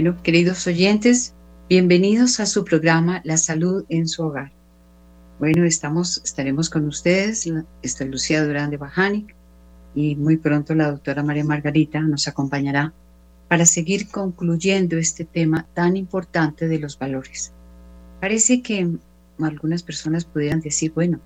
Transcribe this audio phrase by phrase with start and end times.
[0.00, 1.34] Bueno, queridos oyentes,
[1.68, 4.52] bienvenidos a su programa La Salud en su Hogar.
[5.40, 7.50] Bueno, estamos, estaremos con ustedes.
[7.82, 9.34] Estoy Lucía Durán de Bajanic
[9.96, 12.94] y muy pronto la doctora María Margarita nos acompañará
[13.48, 17.52] para seguir concluyendo este tema tan importante de los valores.
[18.20, 18.88] Parece que
[19.40, 21.18] algunas personas pudieran decir, bueno,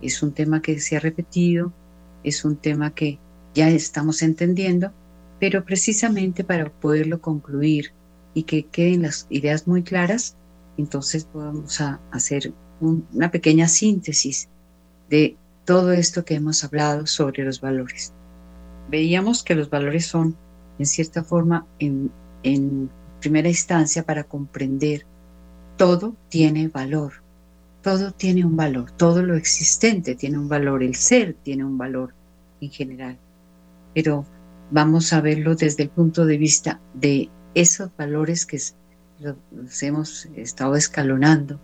[0.00, 1.74] es un tema que se ha repetido,
[2.22, 3.18] es un tema que
[3.54, 4.92] ya estamos entendiendo,
[5.38, 7.92] pero precisamente para poderlo concluir
[8.34, 10.36] y que queden las ideas muy claras,
[10.76, 14.48] entonces vamos a hacer una pequeña síntesis
[15.08, 18.12] de todo esto que hemos hablado sobre los valores.
[18.90, 20.36] Veíamos que los valores son,
[20.78, 22.10] en cierta forma, en,
[22.42, 25.06] en primera instancia, para comprender
[25.76, 27.14] todo tiene valor,
[27.82, 32.14] todo tiene un valor, todo lo existente tiene un valor, el ser tiene un valor
[32.60, 33.18] en general.
[33.94, 34.26] Pero
[34.70, 38.60] vamos a verlo desde el punto de vista de esos valores que
[39.20, 41.60] los hemos estado escalonando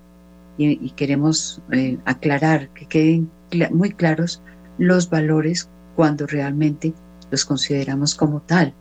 [0.57, 3.31] y, queremos eh, aclarar que queden
[3.71, 4.43] muy claros
[4.79, 6.93] los valores cuando realmente
[7.31, 8.75] los consideramos como tal.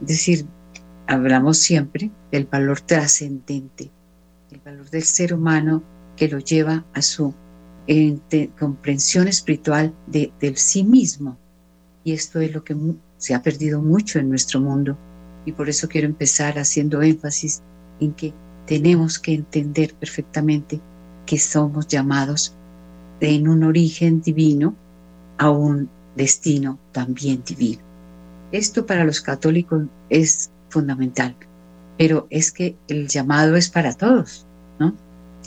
[0.00, 0.46] Es decir,
[1.06, 3.90] hablamos siempre del valor trascendente,
[4.50, 5.82] el valor del ser humano
[6.16, 7.34] que lo lleva a su
[8.58, 11.38] comprensión espiritual de, del sí mismo.
[12.04, 12.76] Y esto es lo que
[13.18, 14.98] se ha perdido mucho en nuestro mundo.
[15.44, 17.62] Y por eso quiero empezar haciendo énfasis
[18.00, 18.32] en que
[18.66, 20.80] tenemos que entender perfectamente
[21.26, 22.54] que somos llamados
[23.20, 24.74] en un origen divino
[25.38, 27.82] a un destino también divino.
[28.50, 31.36] Esto para los católicos es fundamental,
[31.96, 34.46] pero es que el llamado es para todos,
[34.78, 34.94] ¿no?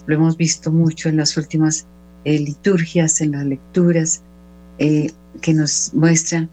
[0.07, 1.87] Lo hemos visto mucho en las últimas
[2.23, 4.23] eh, liturgias, en las lecturas
[4.77, 6.49] eh, que nos muestran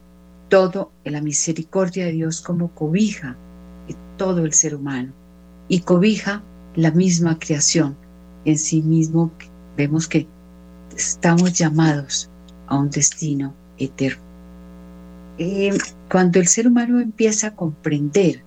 [0.52, 3.38] todo la misericordia de Dios como cobija
[4.18, 5.14] todo el ser humano
[5.66, 6.42] y cobija
[6.74, 7.96] la misma creación
[8.44, 9.32] en sí mismo.
[9.78, 10.28] Vemos que
[10.94, 12.28] estamos llamados
[12.66, 14.22] a un destino eterno.
[15.38, 15.72] Eh,
[16.10, 18.44] cuando el ser humano empieza a comprender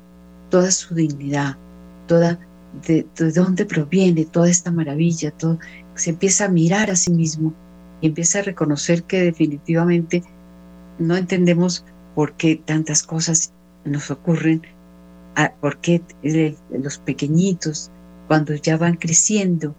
[0.52, 1.58] toda su dignidad,
[2.06, 2.38] toda
[2.86, 5.58] de, de, dónde proviene toda esta maravilla, todo,
[5.96, 7.52] se empieza a mirar a sí mismo
[8.00, 10.22] y empieza a reconocer que definitivamente
[11.00, 11.84] no entendemos
[12.16, 13.52] por qué tantas cosas
[13.84, 14.64] nos ocurren,
[15.60, 16.02] por qué
[16.72, 17.92] los pequeñitos,
[18.28, 19.76] cuando ya van creciendo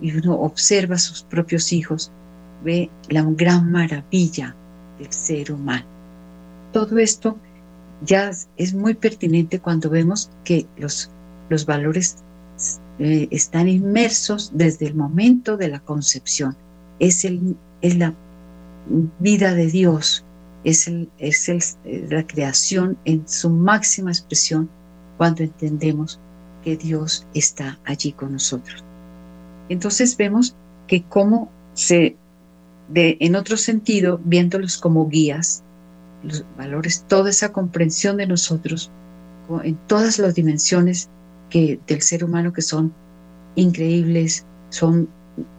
[0.00, 2.10] y uno observa a sus propios hijos,
[2.64, 4.54] ve la gran maravilla
[4.98, 5.84] del ser humano.
[6.72, 7.36] Todo esto
[8.02, 11.10] ya es muy pertinente cuando vemos que los,
[11.48, 12.16] los valores
[12.98, 16.56] eh, están inmersos desde el momento de la concepción.
[16.98, 18.14] Es, el, es la
[19.18, 20.24] vida de Dios
[20.64, 21.62] es, el, es el,
[22.08, 24.68] la creación en su máxima expresión
[25.16, 26.20] cuando entendemos
[26.62, 28.84] que Dios está allí con nosotros.
[29.68, 30.54] Entonces vemos
[30.86, 32.16] que como se,
[32.88, 35.62] de, en otro sentido, viéndolos como guías,
[36.22, 38.90] los valores, toda esa comprensión de nosotros
[39.64, 41.08] en todas las dimensiones
[41.48, 42.92] que, del ser humano que son
[43.56, 45.08] increíbles, son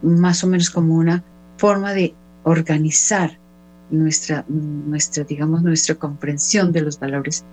[0.01, 1.23] más o menos como una
[1.57, 3.40] forma de organizar
[3.91, 7.45] nuestra, nuestra, digamos, nuestra comprensión de los valores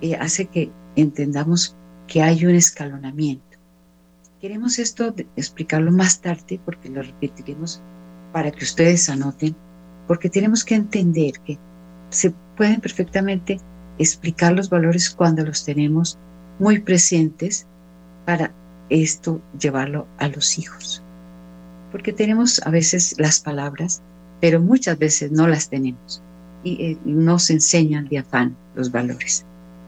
[0.00, 3.58] eh, hace que entendamos que hay un escalonamiento.
[4.40, 7.82] Queremos esto explicarlo más tarde porque lo repetiremos
[8.32, 9.54] para que ustedes anoten,
[10.06, 11.58] porque tenemos que entender que
[12.08, 13.60] se pueden perfectamente
[13.98, 16.18] explicar los valores cuando los tenemos
[16.58, 17.66] muy presentes
[18.24, 18.52] para
[18.88, 21.02] esto llevarlo a los hijos.
[21.92, 24.02] Porque tenemos a veces las palabras,
[24.40, 26.22] pero muchas veces no las tenemos
[26.62, 29.44] y eh, nos enseñan de afán los valores.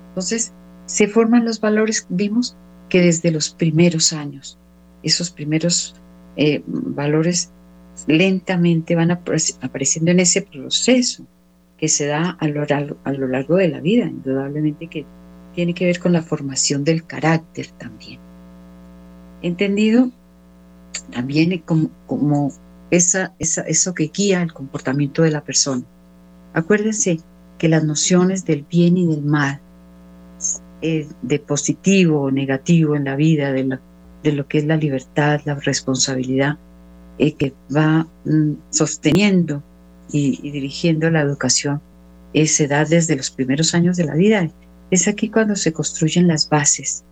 [0.08, 0.52] Entonces,
[0.86, 2.56] se forman los valores, vimos
[2.88, 4.58] que desde los primeros años,
[5.02, 5.94] esos primeros
[6.36, 7.50] eh, valores
[8.06, 11.26] lentamente van apareciendo en ese proceso
[11.78, 12.62] que se da a lo,
[13.04, 15.04] a lo largo de la vida, indudablemente que
[15.54, 18.20] tiene que ver con la formación del carácter también.
[19.42, 20.10] Entendido
[21.10, 22.52] también como, como
[22.92, 25.82] esa, eso que guía el comportamiento de la persona.
[26.52, 27.18] Acuérdense
[27.56, 29.60] que las nociones del bien y del mal,
[30.82, 35.54] eh, de positivo o negativo en la vida, de lo, que es la libertad, la
[35.54, 36.58] responsabilidad,
[37.18, 39.62] eh, que va mm, sosteniendo
[40.12, 41.80] y, dirigiendo la educación,
[42.34, 44.50] eh, se da desde los primeros años de la vida.
[44.90, 47.04] Es aquí cuando se construyen las bases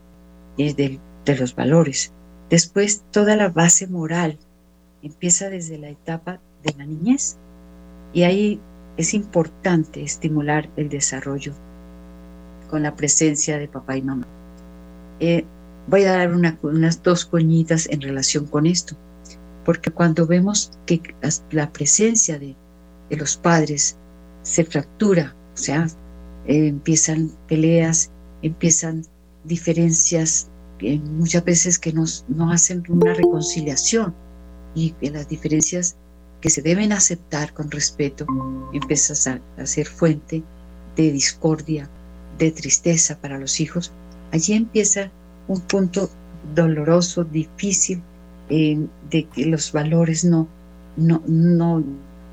[0.58, 2.12] de, de los valores.
[2.50, 4.36] Después, toda la base moral
[5.02, 7.36] empieza desde la etapa de la niñez
[8.12, 8.60] y ahí
[8.96, 11.54] es importante estimular el desarrollo
[12.68, 14.26] con la presencia de papá y mamá.
[15.20, 15.44] Eh,
[15.86, 18.96] voy a dar unas dos coñitas en relación con esto,
[19.64, 21.00] porque cuando vemos que
[21.50, 22.56] la presencia de,
[23.10, 23.96] los padres
[24.42, 25.86] se fractura, o sea,
[26.46, 28.10] eh, empiezan peleas,
[28.42, 29.02] empiezan
[29.44, 30.48] diferencias
[31.12, 34.14] muchas veces que nos, no hacen una reconciliación
[34.74, 35.96] y las diferencias
[36.40, 38.26] que se deben aceptar con respeto
[38.72, 40.42] empiezan a, ser fuente
[40.96, 41.88] de discordia,
[42.38, 43.92] de tristeza para los hijos.
[44.32, 45.10] Allí empieza
[45.48, 46.10] un punto
[46.54, 48.02] doloroso, difícil,
[48.48, 48.78] eh,
[49.10, 50.48] de que los valores no,
[50.96, 51.84] no, no,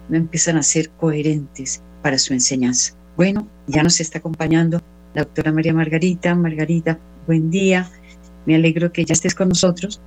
[0.10, 2.94] no empiezan a ser coherentes para su enseñanza.
[3.18, 4.82] Bueno, ya nos está acompañando
[5.14, 6.34] la doctora María Margarita.
[6.36, 7.90] Margarita, buen día.
[8.46, 10.00] Me alegro que ya estés con nosotros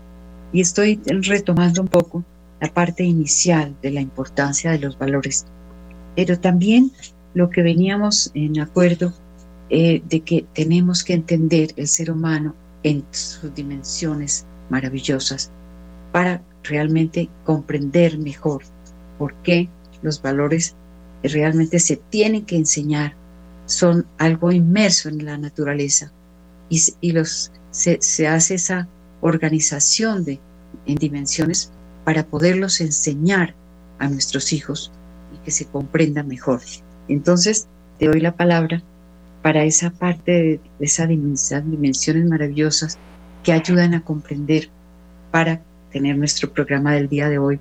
[0.53, 2.25] y estoy retomando un poco
[2.61, 5.47] la parte inicial de la importancia de los valores,
[6.17, 6.93] pero también
[7.35, 9.13] lo que veníamos en acuerdo
[9.71, 15.51] eh, de que tenemos que entender el ser humano en sus dimensiones maravillosas
[16.13, 18.63] para realmente comprender mejor
[19.19, 19.69] por qué
[20.03, 20.75] los valores
[21.23, 23.15] realmente se tienen que enseñar,
[23.67, 26.13] son algo inmerso en la naturaleza.
[26.69, 28.89] Y, y los se, hace esa
[29.21, 30.41] organización de,
[30.87, 31.71] en dimensiones
[32.05, 33.55] para poderlos enseñar
[33.99, 34.91] a nuestros hijos
[35.35, 36.61] y que se comprenda mejor.
[37.09, 37.69] Entonces,
[37.99, 38.83] te doy la palabra
[39.43, 42.99] para esa parte de, esa dimensión, dimensiones maravillosas
[43.43, 44.69] que ayudan a comprender
[45.31, 45.63] para
[45.93, 47.59] tener nuestro programa del día de hoy,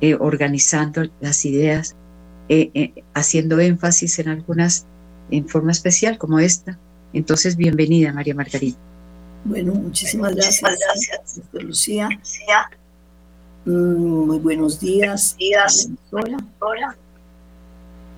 [0.00, 1.94] eh, organizando las ideas,
[2.48, 4.86] eh, eh, haciendo énfasis en algunas
[5.30, 6.78] en forma especial como esta.
[7.12, 8.89] Entonces, bienvenida, María Margarita.
[9.44, 11.40] Bueno, muchísimas gracias, gracias.
[11.52, 12.08] Lucía.
[13.64, 15.36] Mm, muy buenos días.
[16.10, 16.36] Hola.
[16.60, 16.96] Hola.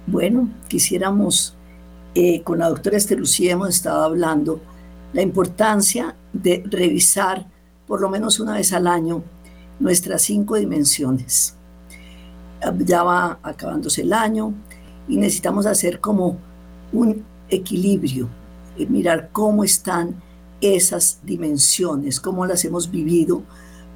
[0.07, 1.55] Bueno, quisiéramos,
[2.15, 4.61] eh, con la doctora Esther Lucía hemos estado hablando
[5.13, 7.47] la importancia de revisar
[7.87, 9.23] por lo menos una vez al año
[9.79, 11.55] nuestras cinco dimensiones.
[12.79, 14.55] Ya va acabándose el año
[15.09, 16.39] y necesitamos hacer como
[16.93, 18.29] un equilibrio,
[18.77, 20.15] y mirar cómo están
[20.63, 23.43] esas dimensiones, cómo las hemos vivido,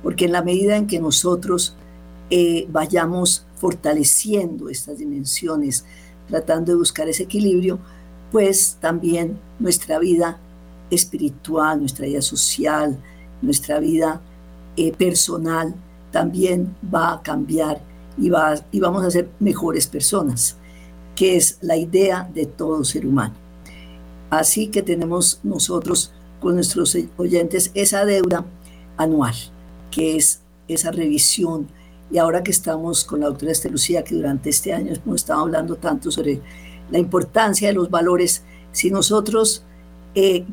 [0.03, 1.77] porque en la medida en que nosotros
[2.29, 5.85] eh, vayamos fortaleciendo estas dimensiones,
[6.29, 7.79] tratando de buscar ese equilibrio,
[8.33, 10.41] pues también nuestra vida
[10.91, 12.99] espiritual, nuestra vida social,
[13.41, 14.21] nuestra vida
[14.77, 15.75] eh, personal
[16.11, 17.81] también va a cambiar
[18.19, 20.57] y, va, y vamos a ser mejores personas,
[21.15, 23.35] que es la idea de todo ser humano.
[24.31, 26.13] Así que tenemos nosotros
[26.47, 28.47] con nuestros oyentes esa deuda
[28.97, 29.35] anual,
[29.91, 31.67] que es esa revisión.
[32.09, 35.75] Y ahora que estamos con la doctora Estelucía, que durante este año hemos estado hablando
[35.75, 36.41] tanto sobre
[36.89, 39.65] la importancia de los valores, si nosotros
[40.15, 40.45] eh,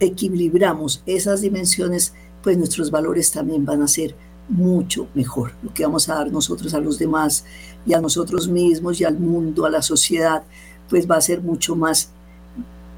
[0.00, 2.12] equilibramos esas dimensiones,
[2.42, 4.16] pues nuestros valores también van a ser
[4.48, 5.52] mucho mejor.
[5.62, 7.44] Lo que vamos a dar nosotros a los demás
[7.86, 10.42] y a nosotros mismos y al mundo, a la sociedad,
[10.90, 12.10] pues va a ser mucho más,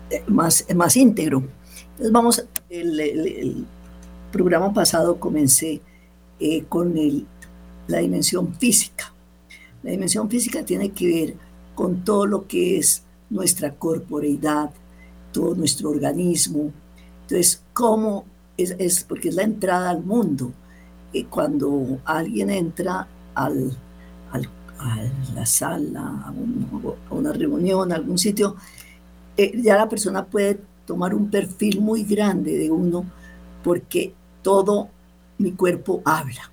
[0.09, 1.58] eh, más, más íntegro.
[1.99, 3.67] Entonces vamos, el,
[4.31, 5.81] programa pasado comencé
[6.39, 6.95] eh, con
[7.89, 9.13] la dimensión física.
[9.83, 11.35] La dimensión física tiene que ver
[11.75, 14.71] con todo lo que es nuestra corporeidad,
[15.33, 16.71] todo nuestro organismo.
[17.23, 18.27] Entonces, ¿cómo
[18.57, 19.03] es?
[19.03, 20.53] porque es la entrada al mundo.
[21.13, 23.77] Eh, cuando alguien entra al,
[24.79, 26.33] a la sala, a,
[27.13, 28.55] una reunión, a algún sitio,
[29.37, 33.05] eh, ya la persona puede tomar un perfil muy grande de uno
[33.63, 34.89] porque todo
[35.37, 36.51] mi cuerpo habla.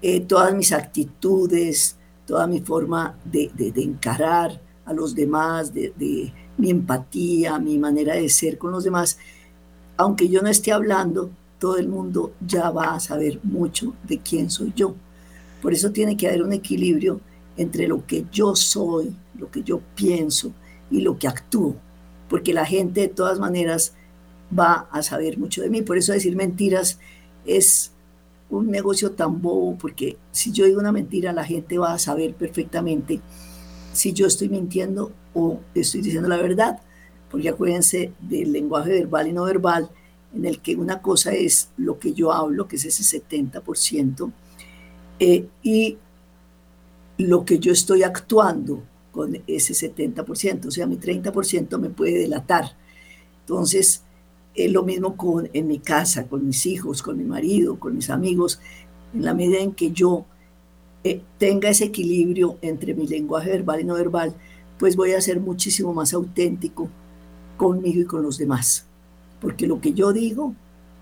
[0.00, 6.70] Eh, todas mis actitudes, toda mi forma de, encarar a los demás, de, de, mi
[6.70, 9.18] empatía, mi manera de ser con los demás,
[9.96, 14.50] aunque yo no esté hablando, todo el mundo ya va a saber mucho de quién
[14.50, 14.94] soy yo.
[15.60, 17.20] Por eso tiene que haber un equilibrio
[17.56, 20.52] entre lo que yo soy, lo que yo pienso
[20.92, 21.74] y lo que actúo
[22.32, 23.92] porque la gente de todas maneras
[24.58, 25.82] va a saber mucho de mí.
[25.82, 26.98] Por eso decir mentiras
[27.44, 27.92] es
[28.48, 32.32] un negocio tan bobo, porque si yo digo una mentira, la gente va a saber
[32.32, 33.20] perfectamente
[33.92, 36.80] si yo estoy mintiendo o estoy diciendo la verdad,
[37.30, 39.90] porque acuérdense del lenguaje verbal y no verbal,
[40.34, 44.32] en el que una cosa es lo que yo hablo, que es ese 70%,
[45.18, 45.98] eh, y
[47.18, 52.76] lo que yo estoy actuando, con ese 70%, o sea, mi 30% me puede delatar.
[53.40, 54.02] Entonces,
[54.54, 58.10] es lo mismo con, en mi casa, con mis hijos, con mi marido, con mis
[58.10, 58.58] amigos,
[59.14, 60.24] en la medida en que yo
[61.04, 64.34] eh, tenga ese equilibrio entre mi lenguaje verbal y no verbal,
[64.78, 66.88] pues voy a ser muchísimo más auténtico
[67.56, 68.86] conmigo y con los demás.
[69.40, 70.54] Porque lo que yo digo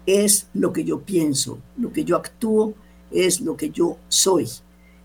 [0.07, 2.75] es lo que yo pienso, lo que yo actúo
[3.11, 4.49] es lo que yo soy.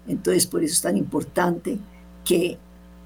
[0.08, 1.78] Entonces, por eso es tan importante
[2.24, 2.58] que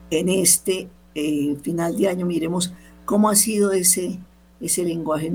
[0.09, 2.73] en este eh, final de año miremos
[3.05, 4.19] cómo ha sido ese,
[4.61, 5.31] ese lenguaje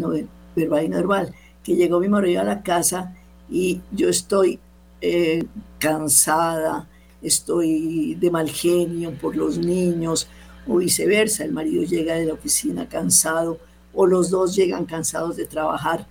[0.54, 3.16] verbal y verbal, que llegó mi marido a la casa
[3.50, 4.58] y yo estoy
[5.00, 5.44] eh,
[5.78, 6.88] cansada,
[7.22, 10.28] estoy de mal genio por los niños,
[10.66, 13.58] o viceversa, el marido llega de la oficina cansado,
[13.92, 16.06] o los dos llegan cansados de trabajar.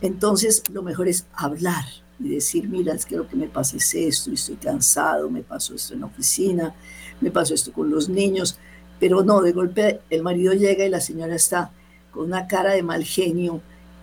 [0.00, 1.84] Entonces, lo mejor es hablar
[2.18, 5.42] y decir, mira, es que lo que me pasa es esto, y estoy cansado, me
[5.42, 6.74] pasó esto en la oficina,
[7.20, 8.58] me pasó esto con los niños,
[9.00, 11.70] pero no, de golpe el marido llega y la señora está
[12.10, 13.60] con una cara de mal genio,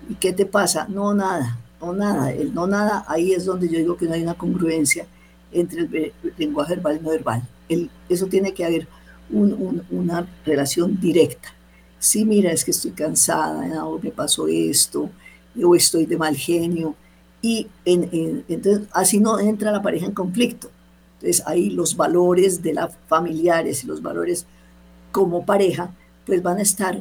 [0.09, 0.87] ¿y qué te pasa?
[0.89, 4.23] No, nada, no, nada, el no, nada, ahí es donde yo digo que no hay
[4.23, 5.05] una congruencia
[5.51, 7.43] entre el, lenguaje verbal y no verbal.
[8.09, 8.87] Eso tiene que haber
[9.29, 11.53] una relación directa.
[11.99, 15.09] Sí, mira, es que estoy cansada, o me pasó esto,
[15.63, 16.95] o estoy de mal genio,
[17.41, 20.69] y entonces así no entra la pareja en conflicto.
[21.21, 24.47] Entonces ahí los valores de las familiares y los valores
[25.11, 25.93] como pareja
[26.25, 26.99] pues van a estar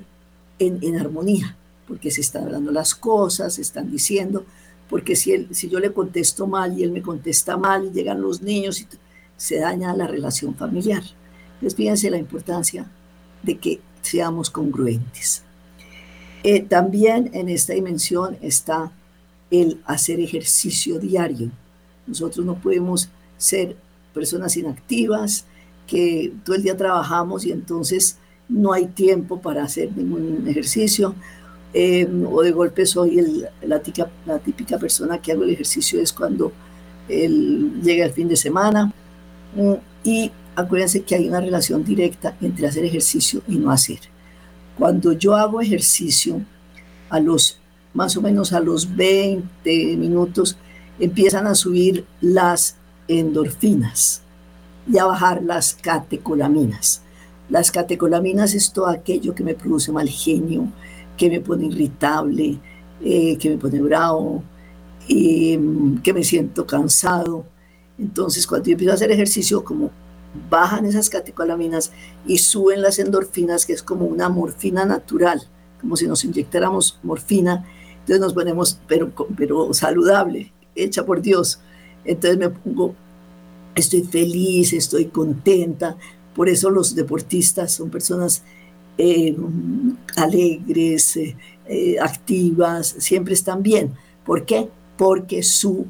[0.58, 1.56] en, armonía,
[1.88, 4.44] porque se están hablando las cosas, se están diciendo,
[4.90, 8.82] porque si, si yo le contesto mal y él me contesta mal llegan los niños,
[8.82, 8.86] y
[9.38, 11.02] se daña la relación familiar.
[11.54, 12.86] Entonces fíjense la importancia
[13.42, 15.44] de que seamos congruentes.
[16.42, 18.92] Eh, también en esta dimensión está
[19.50, 21.50] el hacer ejercicio diario.
[22.06, 23.08] Nosotros no podemos
[23.38, 23.76] ser
[24.12, 25.46] personas inactivas,
[25.86, 31.14] que todo el día trabajamos y entonces no hay tiempo para hacer ningún ejercicio.
[31.72, 36.12] Eh, o de golpe soy la, típica, la, típica, persona que hago el ejercicio es
[36.12, 36.52] cuando
[37.08, 38.92] llega el fin de semana.
[39.54, 39.74] Mm,
[40.04, 44.00] y acuérdense que hay una relación directa entre hacer ejercicio y no hacer.
[44.78, 46.40] Cuando yo hago ejercicio,
[47.08, 47.58] a los
[47.92, 50.56] más o menos a los 20 minutos,
[50.98, 52.76] empiezan a subir las
[53.18, 54.22] endorfinas
[54.90, 57.02] y a bajar las catecolaminas.
[57.48, 60.68] Las catecolaminas es todo aquello que me produce mal genio,
[61.16, 62.58] que me pone irritable,
[63.02, 64.42] eh, que me pone bravo,
[65.08, 67.44] mm, que me siento cansado.
[67.98, 69.90] Entonces, cuando yo empiezo a hacer ejercicio, como
[70.48, 71.90] bajan esas catecolaminas
[72.26, 75.42] y suben las endorfinas, que es como una morfina natural,
[75.80, 77.66] como si nos inyectáramos morfina,
[78.00, 81.60] entonces nos ponemos, pero, pero saludable, hecha por Dios.
[82.04, 82.94] Entonces me pongo,
[83.74, 85.96] estoy feliz, estoy contenta.
[86.34, 88.42] Por eso los deportistas son personas
[89.02, 89.34] eh,
[90.16, 91.34] alegres, eh,
[91.66, 93.94] eh, activas, siempre están bien.
[94.26, 94.68] ¿Por qué?
[94.98, 95.86] Porque su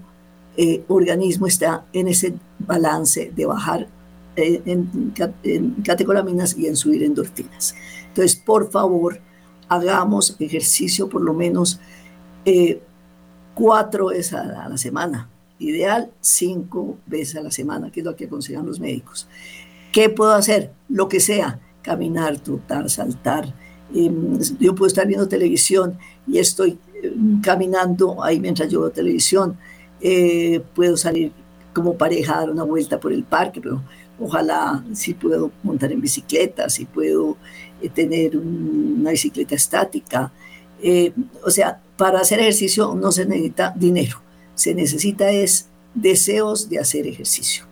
[0.88, 3.88] organismo está en ese balance de bajar
[4.36, 7.74] en, en, catecolaminas y en subir endorfinas.
[8.08, 9.20] Entonces, por favor,
[9.68, 11.80] hagamos ejercicio por lo menos
[13.54, 15.28] cuatro veces a la semana.
[15.60, 19.28] Ideal, cinco veces a la semana, que es lo que aconsejan los médicos.
[19.92, 20.72] ¿Qué puedo hacer?
[20.88, 23.54] Lo que sea, caminar, trotar, saltar.
[23.94, 29.58] Em, yo puedo estar viendo televisión y estoy em, caminando ahí mientras yo veo televisión.
[30.00, 31.32] Eh, puedo salir
[31.74, 33.82] como pareja a dar una vuelta por el parque, pero
[34.18, 37.36] ojalá si puedo montar en bicicleta, si puedo
[37.82, 40.32] eh, tener una bicicleta estática.
[41.44, 44.22] o sea, para hacer ejercicio no se necesita dinero,
[44.60, 47.64] se necesita es deseos de hacer ejercicio.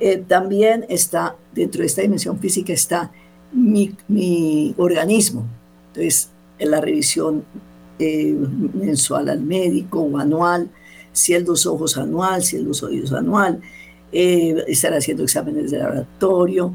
[0.00, 3.12] Eh, también está, dentro de esta dimensión física, está
[3.52, 5.46] mi, organismo.
[5.88, 7.44] Entonces, en la revisión
[8.00, 8.34] eh,
[8.74, 10.68] mensual al médico o anual,
[11.12, 13.60] si el dos ojos anual, si el dos oídos anual,
[14.10, 16.74] eh, estar haciendo exámenes de laboratorio.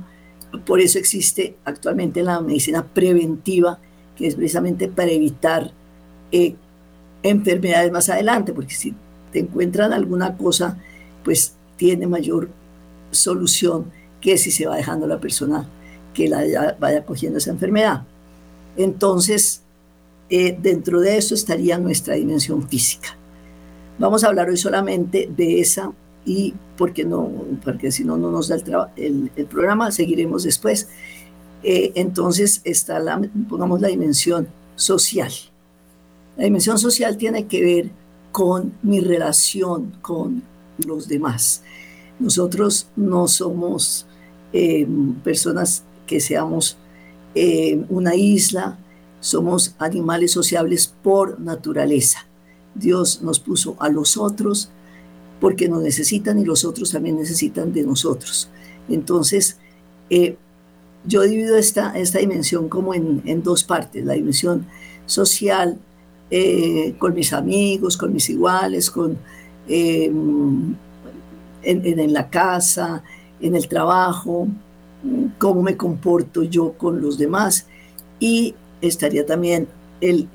[0.66, 3.78] Por eso existe actualmente la medicina preventiva,
[4.16, 5.74] que es precisamente para evitar
[6.32, 6.56] eh,
[7.30, 8.94] enfermedades más adelante, porque si
[9.32, 10.78] te encuentran alguna cosa,
[11.24, 12.50] pues tiene mayor
[13.12, 13.92] solución
[14.22, 15.68] que si se va dejando la persona
[16.14, 18.04] que la vaya cogiendo esa enfermedad.
[18.78, 19.62] Entonces,
[20.30, 23.18] eh, dentro de eso estaría nuestra dimensión física.
[24.00, 25.92] Vamos a hablar hoy solamente de esa
[26.26, 27.32] y porque no,
[27.64, 28.58] porque si no no nos da
[28.96, 30.90] el, el, programa, seguiremos después.
[31.64, 35.32] Eh, entonces está la, pongamos la dimensión social.
[36.38, 37.92] La dimensión social tiene que ver
[38.32, 40.44] con mi relación con
[40.86, 41.62] los demás.
[42.20, 44.06] Nosotros no somos
[44.52, 44.88] eh,
[45.24, 46.78] personas que seamos
[47.34, 48.78] eh, una isla,
[49.22, 52.26] somos animales sociables por naturaleza.
[52.74, 54.70] Dios nos puso a los otros
[55.40, 58.50] porque nos necesitan y los otros también necesitan de nosotros.
[58.90, 59.58] Entonces,
[60.10, 60.38] eh,
[61.06, 64.66] yo divido esta, esta dimensión como en, en dos partes, la dimensión
[65.06, 65.80] social
[66.32, 69.18] eh, con mis amigos, con mis iguales, con,
[69.68, 70.76] em,
[71.64, 73.04] en, la casa,
[73.40, 74.48] en el trabajo,
[75.38, 77.68] cómo me comporto yo con los demás.
[78.20, 79.68] Y estaría también
[80.02, 80.28] el,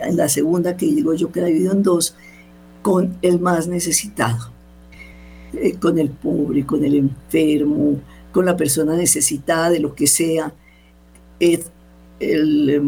[0.00, 2.14] en la segunda, que digo yo que la divido en dos,
[2.82, 4.50] con el más necesitado,
[5.52, 8.00] eh, con el pobre, con el enfermo,
[8.32, 10.52] con la persona necesitada de lo que sea.
[11.40, 11.60] Em,
[12.20, 12.80] e,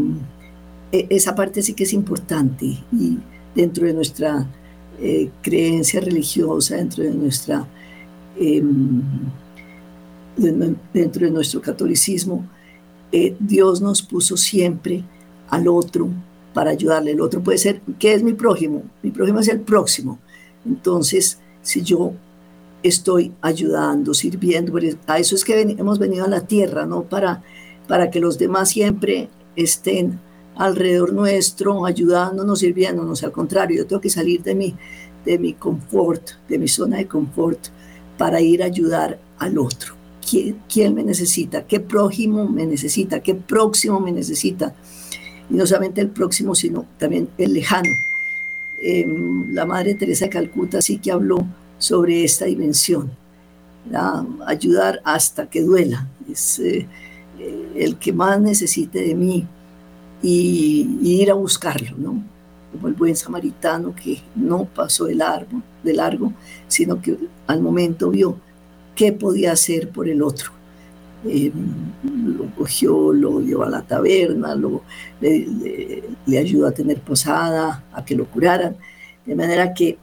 [0.93, 3.19] esa parte sí que es importante y
[3.55, 4.47] dentro de nuestra
[5.01, 7.67] eh, creencia religiosa, dentro de nuestra
[8.37, 9.03] em,
[10.93, 12.47] dentro de nuestro catolicismo,
[13.13, 15.05] eh, Dios nos puso siempre
[15.49, 16.09] al otro
[16.55, 17.13] para ayudarle.
[17.13, 18.83] El otro puede ser, ¿qué es mi prójimo?
[19.03, 20.19] Mi prójimo es el próximo.
[20.65, 22.13] Entonces, si yo
[22.83, 27.03] estoy ayudando, sirviendo, pues, a eso es que hemos venido a la tierra, ¿no?
[27.03, 27.43] Para,
[27.87, 30.19] para que los demás siempre estén
[30.57, 33.23] alrededor nuestro, ayudándonos, sirviéndonos.
[33.25, 34.75] Al contrario, yo tengo que salir de mi,
[35.25, 37.69] de mi confort, de mi zona de confort,
[38.19, 39.95] para ir a ayudar al otro.
[40.29, 41.67] ¿Quién, ¿Quién me necesita?
[41.67, 43.21] ¿Qué prójimo me necesita?
[43.21, 44.75] ¿Qué próximo me necesita?
[45.49, 47.91] Y no solamente el próximo, sino también el lejano.
[48.81, 51.47] Em, la Madre Teresa de Calcuta sí que habló
[51.79, 53.11] sobre esta dimensión,
[54.47, 56.09] ayudar hasta que duela.
[56.31, 56.87] Es, eh,
[57.75, 59.47] el que más necesite de mí
[60.23, 62.23] y, ir a buscarlo, ¿no?
[62.73, 66.33] Como el buen samaritano que no pasó de largo, de largo,
[66.69, 68.37] sino que al momento vio
[68.95, 70.53] qué podía hacer por el otro.
[71.27, 71.53] Eh,
[72.03, 74.83] lo cogió, lo llevó a la taberna, lo,
[75.21, 78.77] le, ayudó a tener posada, a que lo curaran.
[79.27, 79.99] De manera que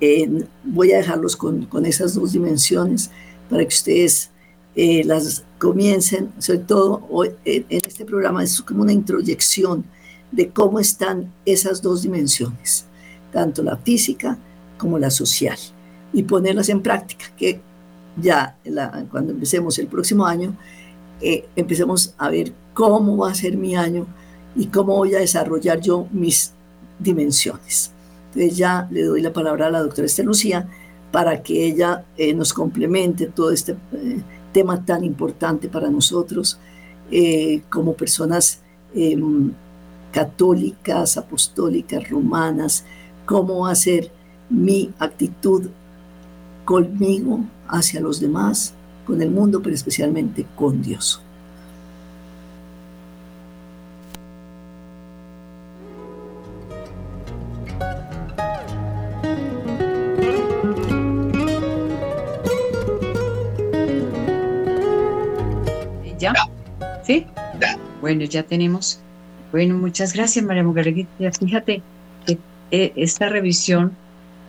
[0.00, 3.10] eh, voy a dejarlos con, con, esas dos dimensiones
[3.48, 4.29] para que ustedes
[4.76, 9.84] eh, las comiencen, sobre todo hoy, en este programa es como una introyección
[10.30, 12.86] de cómo están esas dos dimensiones,
[13.32, 14.38] tanto la física
[14.78, 15.58] como la social,
[16.12, 17.60] y ponerlas en práctica, que
[18.16, 18.56] ya
[19.10, 20.54] cuando empecemos el próximo año,
[21.20, 24.06] eh, empecemos a ver cómo va a ser mi año
[24.56, 26.52] y cómo voy a desarrollar yo mis
[26.98, 27.90] dimensiones.
[28.28, 30.66] Entonces ya le doy la palabra a la doctora Esther Lucía
[31.10, 34.20] para que ella eh, nos complemente todo este eh,
[34.52, 36.58] tema tan importante para nosotros
[37.10, 38.60] eh, como personas
[38.94, 39.52] em,
[40.12, 42.84] católicas, apostólicas, romanas,
[43.26, 44.10] cómo hacer
[44.48, 45.68] mi actitud
[46.64, 48.74] conmigo hacia los demás,
[49.06, 51.22] con el mundo, pero especialmente con Dios.
[68.10, 68.98] Bueno, ya tenemos.
[69.52, 71.30] Bueno, muchas gracias, María Margarita.
[71.30, 71.80] Fíjate
[72.26, 72.38] que
[72.72, 73.92] eh, esta revisión,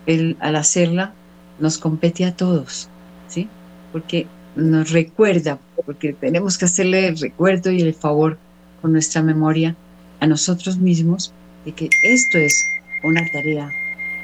[0.08, 1.14] el, al hacerla,
[1.60, 2.90] nos compete a todos,
[3.28, 3.48] ¿sí?
[3.92, 8.40] Porque nos recuerda, porque tenemos que hacerle el recuerdo y el favor
[8.82, 9.76] con nuestra memoria
[10.20, 11.32] a nosotros mismos
[11.64, 12.66] de que esto es
[13.04, 13.70] una tarea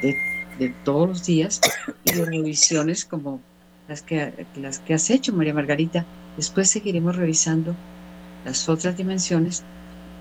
[0.02, 0.18] de,
[0.58, 1.62] de todos los días
[2.06, 3.40] y de revisiones como
[3.88, 6.08] las que, las que has hecho, María Margarita.
[6.38, 7.76] Después seguiremos revisando
[8.46, 9.64] las otras dimensiones,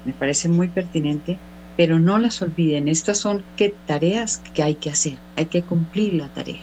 [0.05, 1.39] me parece muy pertinente,
[1.77, 2.89] pero no las olviden.
[2.89, 5.19] Estas son qué tareas que hay que hacer.
[5.37, 6.61] Hay que cumplir la tarea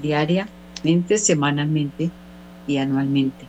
[0.00, 2.10] diariamente, semanalmente
[2.66, 3.46] y anualmente.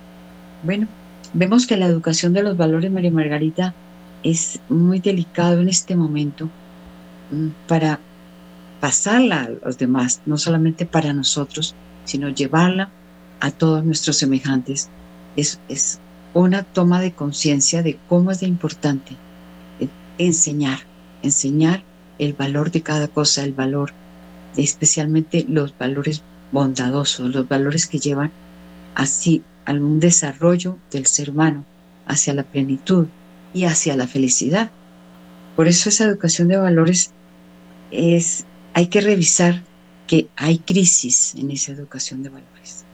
[0.64, 0.88] Bueno,
[1.34, 3.74] vemos que la educación de los valores, María Margarita,
[4.24, 6.50] es muy delicado en este momento
[7.32, 8.00] mm, para
[8.80, 12.92] pasarla a los demás, no solamente para nosotros, sino llevarla
[13.40, 14.90] a todos nuestros semejantes.
[15.36, 16.01] Es, es
[16.34, 19.17] una toma de conciencia de cómo es de importante
[20.17, 20.80] enseñar,
[21.24, 21.84] enseñar
[22.20, 23.94] el valor de cada cosa, el valor,
[24.56, 28.32] especialmente los valores bondadosos, los valores que llevan
[28.96, 31.65] así a un desarrollo del ser humano,
[32.06, 33.08] hacia la plenitud
[33.54, 34.72] y hacia la felicidad.
[35.56, 37.12] Por eso esa educación de valores
[37.91, 39.63] es, hay que revisar
[40.08, 42.86] que hay crisis en esa educación de valores.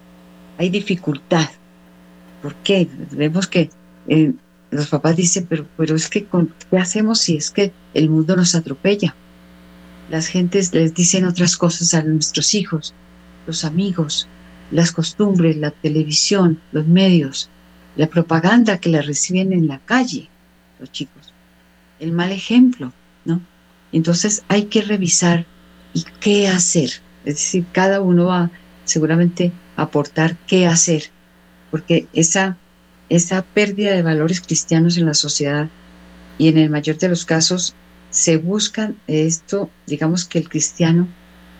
[0.58, 1.50] Hay dificultad
[2.41, 2.88] ¿Por qué?
[3.12, 3.69] Vemos que
[4.08, 4.34] eh,
[4.71, 6.28] los papás dicen, pero, pero es que,
[6.69, 9.15] ¿qué hacemos si es que el mundo nos atropella?
[10.10, 12.93] Las gentes les dicen otras cosas a nuestros hijos,
[13.45, 14.28] los amigos,
[14.71, 17.50] las costumbres, la televisión, los medios,
[17.95, 20.30] la propaganda que la reciben en la calle,
[20.80, 21.34] los chicos,
[22.00, 22.93] el mal ejemplo,
[23.26, 23.41] ¿no?
[23.91, 25.45] Entonces hay que revisar
[25.93, 26.89] y qué hacer.
[27.26, 28.52] Es decir, cada uno va
[28.86, 31.10] seguramente a aportar qué hacer
[31.71, 32.58] porque esa,
[33.10, 35.69] esa pérdida de valores cristianos en la sociedad
[36.38, 37.75] y en el mayor de los casos
[38.10, 41.08] se busca esto, digamos que el cristiano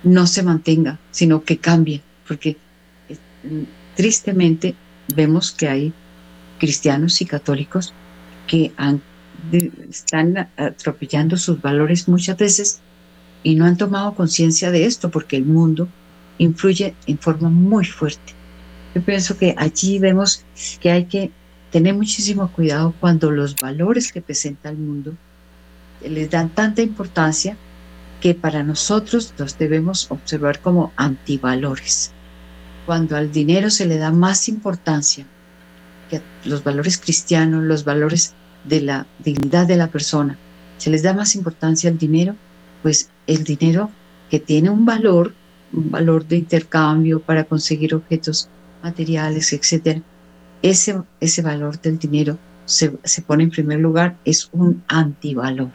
[0.04, 2.58] no se mantenga, sino que cambie, porque
[3.10, 3.18] eh,
[3.96, 4.76] tristemente
[5.14, 5.94] vemos que hay
[6.60, 7.94] cristianos y católicos
[8.48, 8.72] que
[9.90, 12.80] están atropellando sus valores muchas veces
[13.44, 15.88] y no han tomado conciencia de esto porque el mundo
[16.38, 18.37] influye en forma muy fuerte.
[18.96, 20.44] Yo pienso que allí vemos
[20.80, 21.32] que hay que
[21.72, 25.14] tener muchísimo cuidado cuando los valores que presenta el mundo
[26.02, 27.58] les dan tanta importancia
[28.22, 32.12] que para nosotros los debemos observar como antivalores.
[32.86, 35.26] Cuando al dinero se le da más importancia
[36.10, 40.38] que los valores cristianos, los valores de la dignidad de la persona,
[40.78, 42.36] se les da más importancia al dinero,
[42.82, 43.92] pues el dinero
[44.30, 45.34] que tiene un valor,
[45.74, 48.50] un valor de intercambio para conseguir objetos
[48.84, 50.02] materiales, etcétera,
[50.62, 55.72] ese, ese valor del dinero se, se pone en primer lugar, es un antivalor.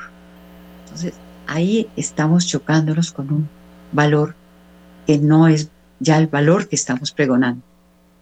[0.85, 1.15] Entonces,
[1.47, 3.49] ahí estamos chocándonos con un
[3.93, 4.35] valor
[5.07, 7.63] que no es ya el valor que estamos pregonando.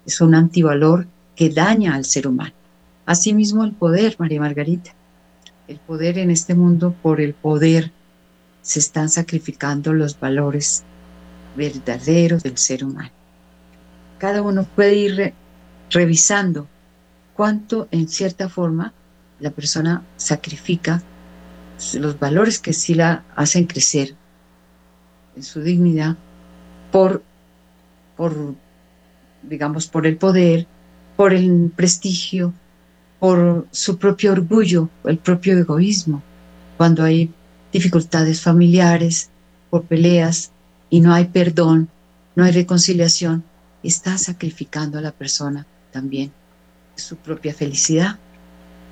[0.07, 2.53] Es un antivalor que daña al ser humano.
[3.07, 4.93] Asimismo, el poder, María Margarita.
[5.67, 7.93] El poder en este mundo, por el poder,
[8.63, 10.85] se están sacrificando los valores
[11.57, 13.11] verdaderos del ser humano.
[14.21, 15.35] Cada uno puede ir
[15.89, 16.69] revisando
[17.35, 18.93] cuánto, en cierta forma,
[19.41, 21.03] la persona sacrifica
[21.95, 24.15] los valores que sí la hacen crecer
[25.35, 26.19] en su dignidad
[26.93, 27.23] por,
[28.15, 28.55] por
[29.43, 30.67] digamos, por el poder,
[31.17, 32.53] por el prestigio,
[33.21, 36.23] por su propio orgullo, el propio egoísmo,
[36.77, 37.33] cuando hay
[37.73, 39.31] dificultades familiares,
[39.71, 40.53] por peleas
[40.91, 41.89] y no hay perdón,
[42.37, 43.45] no hay reconciliación,
[43.89, 46.33] está sacrificando a la persona también
[46.97, 48.19] su propia felicidad.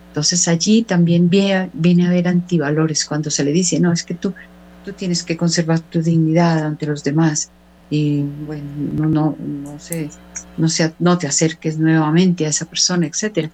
[0.08, 4.34] Entonces allí también viene, a haber antivalores cuando se le dice, no, es que tú,
[4.84, 7.50] tú tienes que conservar tu dignidad ante los demás
[7.90, 10.10] y bueno, no, no, no, sé,
[10.56, 13.50] no, sea, no te acerques nuevamente a esa persona, etc.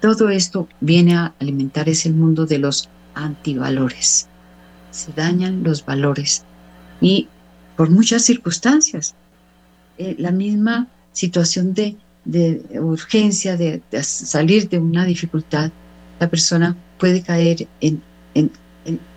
[0.00, 4.28] Todo esto viene a alimentar ese mundo de los antivalores.
[4.90, 6.44] Se dañan los valores
[7.00, 7.28] y
[7.76, 9.14] por muchas circunstancias.
[9.96, 15.70] Eh, la misma situación de, de urgencia, de, salir de una dificultad,
[16.18, 18.02] la persona puede caer en,
[18.34, 18.50] en,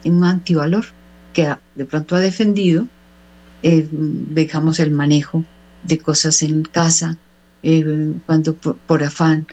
[0.06, 0.86] un antivalor
[1.34, 2.88] que de pronto ha defendido,
[3.63, 5.44] eh, el manejo
[5.84, 7.18] de cosas en casa,
[7.63, 9.48] eh, cuando por, afán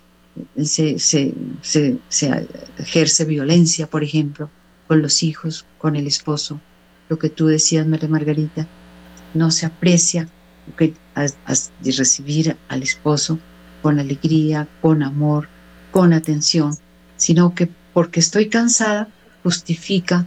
[0.63, 4.51] se, se, se, se, ejerce violencia, por ejemplo,
[4.87, 6.61] con los hijos, con el esposo,
[7.09, 8.67] lo que tú decías, María Margarita,
[9.33, 10.29] no se aprecia
[10.77, 10.95] que
[11.81, 13.39] de recibir al esposo
[13.83, 15.49] con alegría, con amor,
[15.91, 16.77] con atención,
[17.17, 19.09] sino que porque estoy cansada
[19.43, 20.27] justifica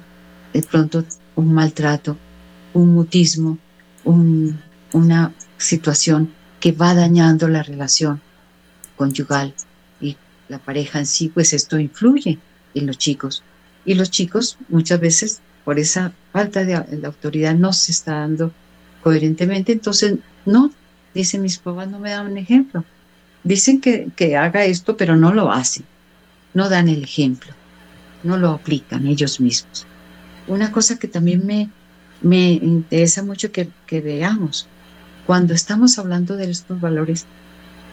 [0.54, 1.04] de pronto
[1.36, 2.18] un maltrato,
[2.74, 3.58] un mutismo,
[4.06, 8.22] una situación que va dañando la relación
[8.96, 9.54] conyugal
[10.00, 12.40] y la pareja en sí, pues esto influye
[12.74, 13.44] en los chicos.
[13.86, 18.54] Y los chicos muchas veces por esa falta de, autoridad no se está dando
[19.04, 20.72] coherentemente, entonces no,
[21.14, 22.84] dicen mis papás no me dan un ejemplo.
[23.44, 25.86] Dicen que, que haga esto, pero no lo hacen,
[26.54, 27.54] no dan el ejemplo,
[28.24, 29.86] no lo aplican ellos mismos.
[30.48, 31.70] Una cosa que también me,
[32.22, 34.68] me interesa mucho que, que veamos,
[35.26, 37.26] cuando estamos hablando de estos valores,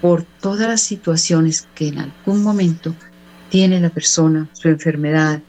[0.01, 2.95] por todas las situaciones que en algún momento
[3.49, 5.41] tiene la persona, su enfermedad,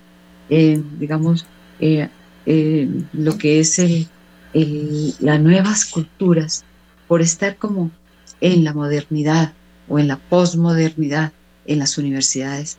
[0.50, 1.46] eh, digamos,
[1.80, 2.08] eh,
[2.46, 4.08] eh, lo que es el,
[4.56, 6.63] las nuevas culturas,
[7.08, 7.91] por estar como
[8.39, 9.54] en la modernidad
[9.89, 11.34] o en la posmodernidad
[11.65, 12.78] en las universidades,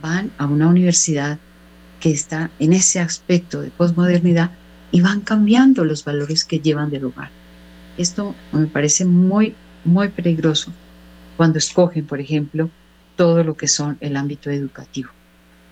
[0.00, 1.38] van a una universidad
[1.98, 4.52] que está en ese aspecto de posmodernidad
[4.92, 7.30] y van cambiando los valores que llevan del lugar.
[7.98, 10.72] Esto me parece muy, muy peligroso
[11.36, 12.70] cuando escogen, por ejemplo,
[13.16, 15.10] todo lo que son el ámbito educativo.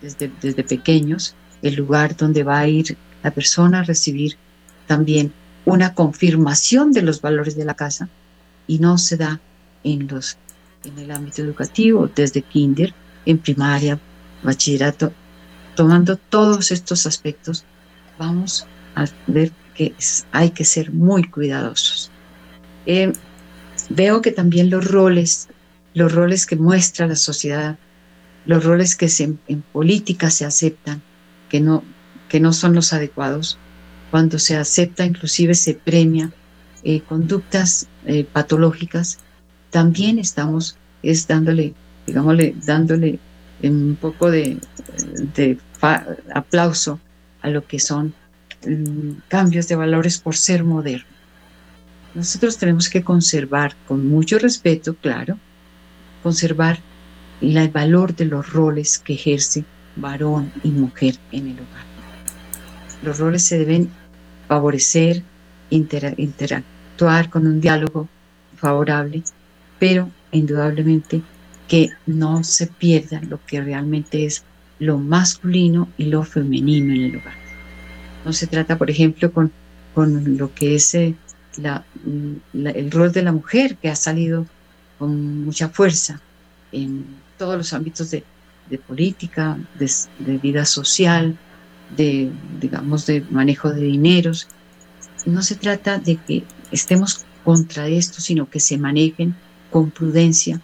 [0.03, 4.37] Desde, desde pequeños, el lugar donde va a ir la persona a recibir
[4.89, 5.33] también
[5.65, 8.09] una confirmación de los valores de la casa
[8.67, 9.41] y no se da
[9.85, 10.37] en, los,
[10.85, 12.93] en el ámbito educativo, desde kinder,
[13.27, 14.01] en primaria,
[14.43, 15.13] bachillerato,
[15.77, 17.65] tomando todos estos aspectos,
[18.19, 19.95] vamos a ver que
[20.33, 22.11] hay que ser muy cuidadosos.
[22.87, 23.13] Eh,
[23.91, 25.49] veo que también los roles,
[25.95, 27.79] los roles que muestra la sociedad,
[28.47, 29.09] los roles que
[29.49, 31.03] en política se aceptan,
[31.51, 31.85] que no,
[32.29, 33.59] que no son los adecuados,
[34.11, 36.31] cuando se acepta, inclusive se premia
[36.83, 39.19] eh, conductas eh, patológicas,
[39.71, 41.75] también estamos es dándole,
[42.07, 43.19] digámosle, dándole
[43.63, 44.59] un poco de,
[45.35, 45.59] de
[46.35, 47.01] aplauso
[47.43, 48.15] a lo que son
[48.67, 51.07] mm, cambios de valores por ser moderno.
[52.15, 55.39] Nosotros tenemos que conservar, con mucho respeto, claro,
[56.23, 56.81] conservar
[57.41, 61.87] el valor de los roles que ejerce varón y mujer en el hogar.
[63.03, 63.91] Los roles se deben
[64.49, 65.23] favorecer,
[65.71, 68.09] interactuar con un diálogo
[68.57, 69.23] favorable,
[69.79, 71.23] pero indudablemente
[71.69, 74.43] que no se pierda lo que realmente es
[74.79, 77.35] lo masculino y lo femenino en el hogar.
[78.25, 79.53] No se trata, por ejemplo, con,
[79.95, 81.15] con lo que es eh,
[82.55, 84.47] el rol de la mujer que ha salido
[84.99, 86.21] con mucha fuerza
[86.73, 87.05] en
[87.37, 88.25] todos los ámbitos de,
[88.87, 91.37] política, de, vida social,
[91.97, 94.49] de, digamos, de manejo de dineros.
[95.27, 99.35] No se trata de que estemos contra esto, sino que se manejen
[99.71, 100.61] con prudencia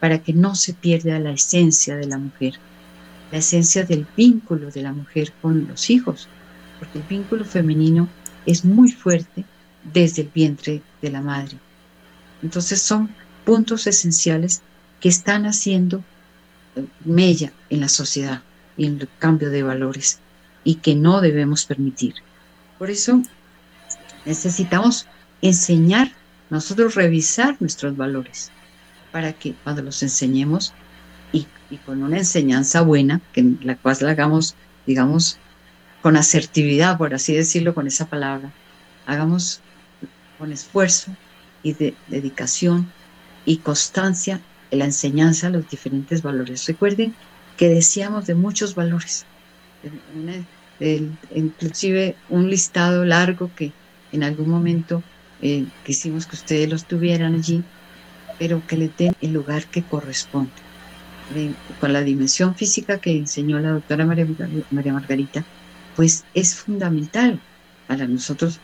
[0.00, 2.54] para que no se pierda la esencia de la mujer,
[3.32, 6.28] la esencia del vínculo de la mujer con los hijos,
[6.78, 8.08] porque el vínculo femenino
[8.44, 9.44] es muy fuerte
[9.92, 11.58] desde el vientre de la madre.
[12.42, 13.10] Entonces son
[13.44, 14.62] puntos esenciales
[15.00, 16.02] que están haciendo
[16.74, 18.42] eh, mella en la sociedad
[18.76, 20.20] y en el cambio de valores
[20.66, 22.14] y que no debemos permitir.
[22.76, 23.22] Por eso
[24.24, 25.06] necesitamos
[25.40, 26.10] enseñar,
[26.50, 28.50] nosotros revisar nuestros valores
[29.12, 30.74] para que cuando los enseñemos
[31.32, 31.46] y,
[31.86, 35.38] con una enseñanza buena, que la cual hagamos, digamos,
[36.02, 38.52] con asertividad, por así decirlo, con esa palabra,
[39.06, 39.60] hagamos
[40.36, 41.16] con esfuerzo
[41.62, 42.90] y de dedicación
[43.44, 44.40] y constancia
[44.72, 46.66] la enseñanza de los diferentes valores.
[46.66, 47.14] Recuerden
[47.56, 49.24] que decíamos de muchos valores,
[50.80, 53.72] inclusive un listado largo que
[54.12, 55.02] en algún momento
[55.42, 57.62] eh, quisimos que ustedes los tuvieran allí,
[58.38, 60.52] pero que le den el lugar que corresponde.
[61.80, 64.26] con la dimensión física que enseñó la doctora María,
[64.70, 65.44] María Margarita,
[65.96, 67.40] pues es fundamental
[67.88, 68.60] para nosotros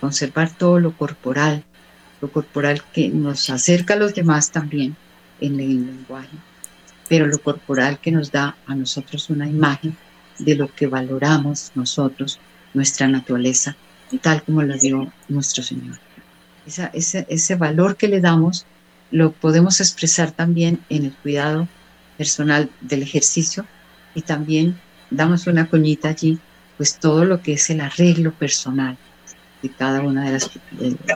[0.00, 1.64] conservar todo lo corporal,
[2.20, 4.96] lo corporal que nos acerca a los demás también
[5.40, 6.36] en el lenguaje,
[7.08, 9.96] pero lo corporal que nos da a nosotros una imagen
[10.38, 12.38] de lo que valoramos nosotros,
[12.74, 13.76] nuestra naturaleza,
[14.20, 15.98] tal como lo dio nuestro Señor.
[16.92, 18.66] ese, ese valor que le damos
[19.10, 21.68] lo podemos expresar también en el cuidado
[22.16, 23.66] personal del ejercicio
[24.14, 26.38] y también damos una coñita allí,
[26.76, 28.96] pues todo lo que es el arreglo personal,
[29.62, 30.50] de cada una de las,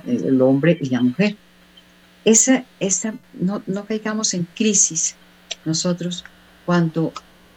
[0.05, 1.37] del hombre y la mujer.
[2.25, 5.17] Esa, esa, no, no caigamos en crisis
[5.65, 6.25] nosotros
[6.65, 7.13] cuando,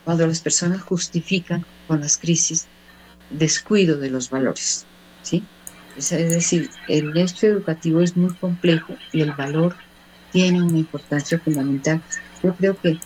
[0.06, 2.68] cuando las personas justifican con las crisis
[3.30, 4.86] descuido de los valores.
[5.22, 5.44] ¿sí?
[5.98, 9.76] Es, decir, el hecho educativo es muy complejo y el valor
[10.32, 12.02] tiene una importancia fundamental.
[12.44, 13.00] Yo creo que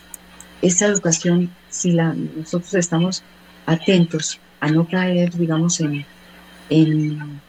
[0.61, 3.23] esa educación, si la, nosotros estamos
[3.65, 6.05] atentos a no caer, digamos, en,
[6.69, 7.41] en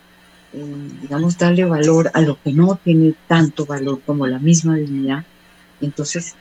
[0.53, 5.25] eh, digamos, darle valor a lo que no tiene tanto valor como la misma dignidad.
[5.81, 6.37] Entonces,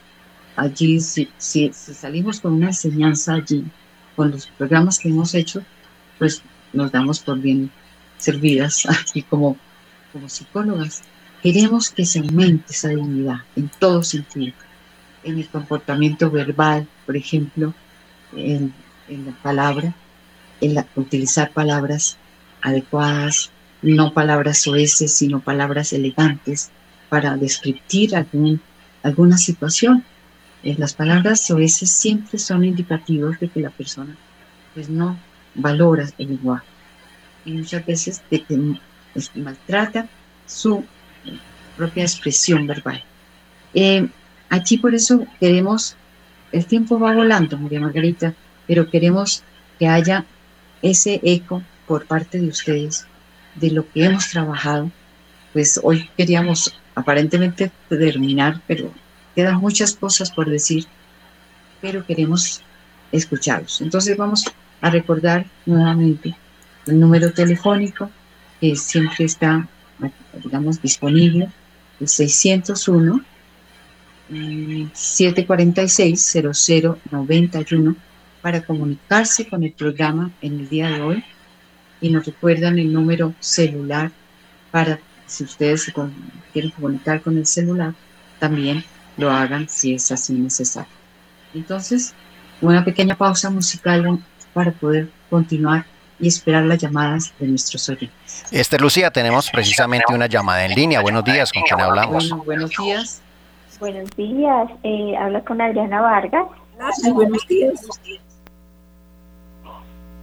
[0.56, 3.64] allí, si, si, salimos con una enseñanza allí,
[4.16, 5.64] con los programas que hemos hecho,
[6.20, 7.72] pues nos damos por bien
[8.18, 9.58] servidas aquí como,
[10.12, 11.04] como psicólogas.
[11.42, 14.54] Queremos que se aumente esa dignidad en todo sentido,
[15.24, 17.74] en el comportamiento verbal, por ejemplo,
[18.36, 18.74] en,
[19.10, 19.94] en la palabra,
[20.62, 22.18] en la, utilizar palabras
[22.62, 26.72] adecuadas, no palabras soeces, sino palabras elegantes
[27.10, 28.62] para describir algún,
[29.04, 30.04] alguna situación.
[30.64, 34.16] Eh, las palabras soeces siempre son indicativos de que la persona
[34.74, 35.20] pues no
[35.56, 36.66] valora el lenguaje
[37.46, 38.58] y muchas veces de que
[39.14, 40.08] pues, maltrata
[40.48, 40.84] su
[41.76, 43.04] propia expresión verbal.
[43.74, 44.08] Eh,
[44.50, 45.98] aquí por eso queremos,
[46.52, 48.34] el tiempo va volando, María Margarita,
[48.68, 49.44] pero queremos
[49.78, 50.26] que haya
[50.82, 53.06] ese eco por parte de ustedes
[53.56, 54.92] de lo que hemos trabajado,
[55.52, 58.92] pues hoy queríamos aparentemente terminar, pero
[59.36, 60.86] quedan muchas cosas por decir,
[61.82, 62.62] pero queremos
[63.12, 63.82] escucharlos.
[63.82, 64.46] Entonces vamos
[64.82, 66.36] a recordar nuevamente
[66.86, 68.10] el número telefónico
[68.60, 69.68] que siempre está,
[70.44, 71.50] digamos, disponible,
[72.00, 73.24] el 601
[74.94, 76.38] 746
[77.12, 77.96] 0091
[78.42, 81.24] para comunicarse con el programa en el día de hoy
[82.02, 84.12] y nos recuerdan el número celular
[84.72, 85.92] para, si ustedes
[86.52, 87.94] quieren comunicar con el celular,
[88.40, 88.84] también
[89.18, 90.92] lo hagan si es así necesario.
[91.54, 92.14] Entonces,
[92.62, 94.20] una pequeña pausa musical
[94.54, 95.86] para poder continuar
[96.20, 98.46] y esperar las llamadas de nuestros oyentes.
[98.52, 101.02] Esther Lucía, tenemos precisamente una llamada en línea.
[101.02, 102.30] Buenos días, ¿con quién hablamos?
[102.46, 103.22] buenos días.
[103.80, 106.48] Buenos días, eh, habla con Adriana Vargas.
[107.14, 107.88] buenos días.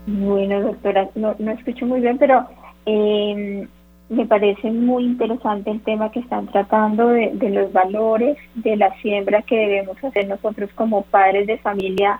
[0.07, 2.47] Bueno, doctora, no, no escucho muy bien, pero
[2.85, 3.67] eh,
[4.11, 9.41] me parece muy interesante el tema que están tratando de, los valores, de la siembra
[9.41, 12.19] que debemos hacer nosotros como padres de familia,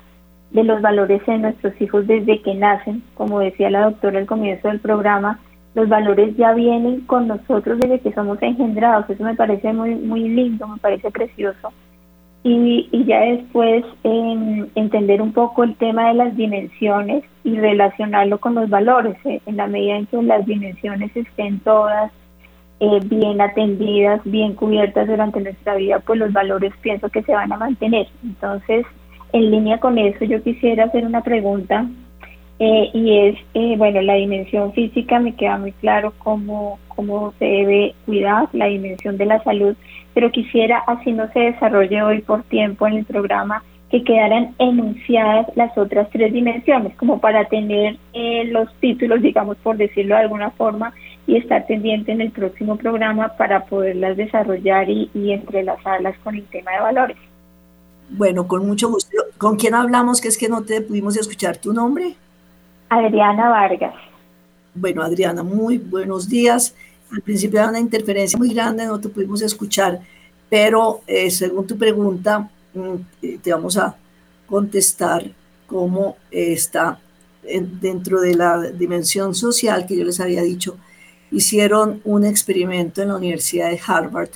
[0.52, 3.04] de los valores de nuestros hijos desde que nacen.
[3.16, 5.42] Como decía la doctora al comienzo del programa,
[5.76, 9.10] los valores ya vienen con nosotros desde que somos engendrados.
[9.10, 11.74] Eso me parece muy, muy lindo, me parece precioso
[12.44, 18.56] y, y ya después entender un poco el tema de las dimensiones y relacionarlo con
[18.56, 22.12] los valores, eh, en la medida en que las dimensiones estén todas
[22.80, 27.52] eh, bien atendidas, bien cubiertas durante nuestra vida, pues los valores pienso que se van
[27.52, 28.08] a mantener.
[28.24, 28.88] Entonces,
[29.34, 31.86] en línea con eso, yo quisiera hacer una pregunta
[32.58, 37.96] eh, y es, bueno, la dimensión física me queda muy claro cómo, cómo se debe
[38.06, 39.76] cuidar, la dimensión de la salud,
[40.14, 45.48] pero quisiera, así no se desarrolle hoy por tiempo en el programa, que quedaran enunciadas
[45.56, 50.52] las otras tres dimensiones, como para tener eh, los títulos, digamos, por decirlo de alguna
[50.52, 50.94] forma,
[51.26, 56.72] y estar pendiente en el próximo programa para poderlas desarrollar y, entrelazarlas con el tema
[56.72, 57.18] de valores.
[58.12, 59.18] Bueno, con mucho gusto.
[59.40, 60.22] ¿Con quién hablamos?
[60.22, 62.16] Que es que no te pudimos escuchar tu nombre.
[62.90, 63.96] Adriana Vargas.
[64.74, 66.76] Bueno, Adriana, muy buenos días
[67.12, 70.02] al principio era una interferencia muy grande, no te pudimos escuchar,
[70.50, 73.96] pero eh, según tu pregunta, mm, eh, te vamos a
[74.48, 75.32] contestar
[75.68, 77.00] cómo está
[77.44, 80.78] dentro de la dimensión social que yo les había dicho.
[81.32, 84.30] Hicieron un experimento en la Universidad de Harvard,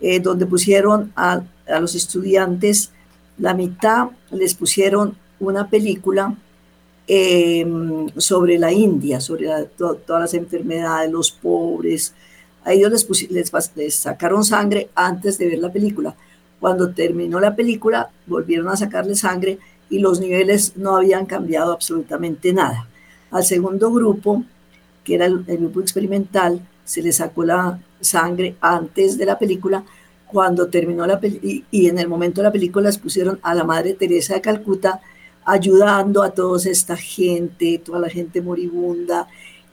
[0.00, 1.42] eh, donde pusieron a
[1.80, 2.90] los estudiantes,
[3.38, 6.36] la mitad les pusieron una película
[7.06, 12.14] Em, sobre la India, sobre todas las enfermedades, los pobres.
[12.64, 12.90] A ellos
[13.30, 16.16] les, les, sacaron sangre antes de ver la película.
[16.60, 19.58] Cuando terminó la película, volvieron a sacarle sangre
[19.90, 22.88] y los niveles no habían cambiado absolutamente nada.
[23.30, 24.42] Al segundo grupo,
[25.04, 29.84] que era el, grupo experimental, se le sacó la sangre antes de la película.
[30.26, 33.54] Cuando terminó la película, y, y en el momento de la película les pusieron a
[33.54, 35.02] la Madre Teresa de Calcuta
[35.44, 39.28] ayudando a toda esta gente, toda la gente moribunda,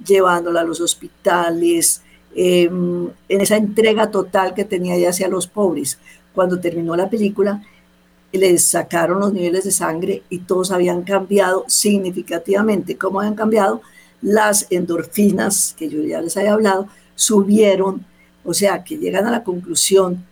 [0.05, 2.01] llevándola a los hospitales,
[2.35, 5.99] em, en esa entrega total que tenía ya hacia los pobres.
[6.33, 7.61] Cuando terminó la película,
[8.31, 12.97] les sacaron los niveles de sangre y todos habían cambiado significativamente.
[12.97, 13.81] ¿Cómo habían cambiado?
[14.21, 18.05] Las endorfinas, que yo ya les había hablado, subieron,
[18.43, 20.25] o sea, que llegan a la conclusión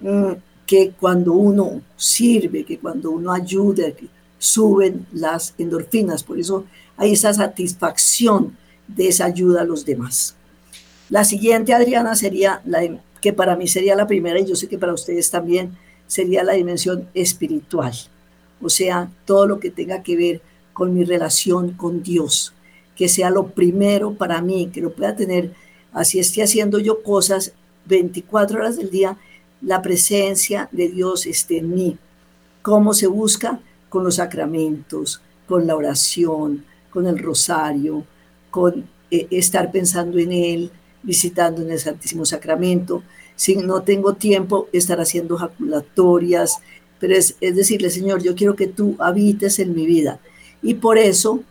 [0.00, 0.32] mm,
[0.66, 6.22] que cuando uno sirve, que cuando uno ayuda, que suben las endorfinas.
[6.22, 6.64] Por eso
[6.96, 8.56] hay esa satisfacción
[8.88, 10.36] de esa ayuda a los demás.
[11.08, 12.82] La siguiente, Adriana, sería la
[13.20, 16.52] que para mí sería la primera y yo sé que para ustedes también sería la
[16.52, 17.92] dimensión espiritual.
[18.60, 20.40] O sea, todo lo que tenga que ver
[20.72, 22.54] con mi relación con Dios,
[22.94, 25.52] que sea lo primero para mí, que lo pueda tener,
[25.92, 27.52] así esté haciendo yo cosas
[27.86, 29.16] 24 horas del día,
[29.60, 31.98] la presencia de Dios esté en mí.
[32.62, 33.60] ¿Cómo se busca?
[33.88, 38.04] Con los sacramentos, con la oración, con el rosario,
[38.50, 40.70] con eh, estar pensando en Él,
[41.02, 43.02] visitando en el Santísimo Sacramento.
[43.36, 46.58] Si no tengo tiempo, estar haciendo jaculatorias,
[46.98, 50.20] pero es, decirle, Señor, yo quiero que tú habites en mi vida.
[50.62, 51.42] Y por eso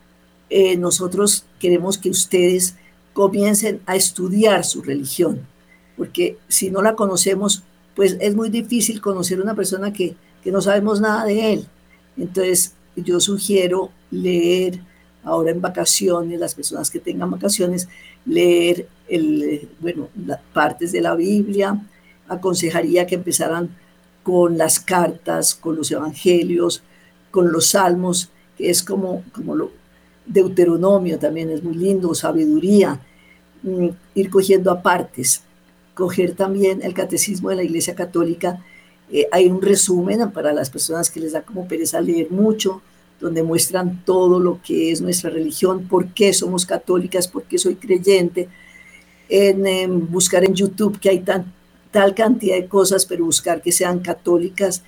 [0.50, 2.76] eh, nosotros queremos que ustedes
[3.14, 5.48] comiencen a estudiar su religión,
[5.96, 7.64] porque si no la conocemos,
[7.96, 11.68] pues es muy difícil conocer a una persona que, que no sabemos nada de él.
[12.18, 14.80] Entonces, yo sugiero leer
[15.24, 17.90] ahora en vacaciones, las personas que tengan vacaciones,
[18.26, 20.10] leer el, bueno,
[20.54, 21.82] partes de la Biblia.
[22.28, 23.70] Aconsejaría que empezaran
[24.24, 26.82] con las cartas, con los evangelios,
[27.32, 29.72] con los salmos, que es como, como lo,
[30.26, 33.00] Deuteronomio también es muy lindo, sabiduría,
[33.64, 35.44] mm, ir cogiendo apartes,
[35.94, 38.60] coger también el catecismo de la Iglesia Católica
[39.12, 42.82] eh, hay un resumen para las personas que les da como pereza leer mucho,
[43.20, 47.76] donde muestran todo lo que es nuestra religión, por qué somos católicas, por qué soy
[47.76, 48.50] creyente.
[49.28, 51.52] En, buscar en YouTube que hay tan,
[51.92, 54.84] tal cantidad de cosas, pero buscar que sean católicas,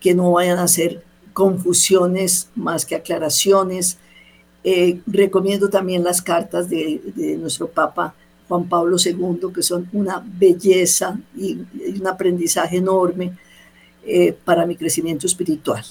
[0.00, 1.02] que no vayan a hacer
[1.32, 3.98] confusiones más que aclaraciones.
[4.62, 8.14] Eh, recomiendo también las cartas de, de, nuestro Papa
[8.48, 11.58] Juan Pablo II, que son una belleza y
[12.00, 13.32] un aprendizaje enorme
[14.06, 15.84] eh, para mi crecimiento espiritual.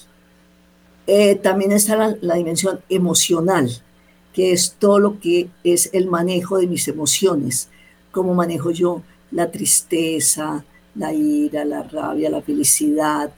[1.05, 3.69] Eh, también está la, dimensión emocional,
[4.33, 7.69] que es todo lo que es el manejo de mis emociones,
[8.11, 9.01] cómo manejo yo
[9.31, 10.63] la tristeza,
[10.95, 13.33] la ira, la rabia, la felicidad,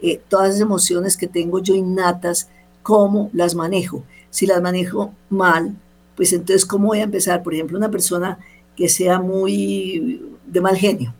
[0.00, 2.48] eh, todas las emociones que tengo yo innatas,
[2.82, 4.04] cómo las manejo.
[4.30, 5.74] si las manejo mal,
[6.14, 7.42] pues entonces, ¿cómo voy a empezar?
[7.42, 8.38] Por ejemplo, una persona
[8.76, 11.14] que sea muy de mal genio.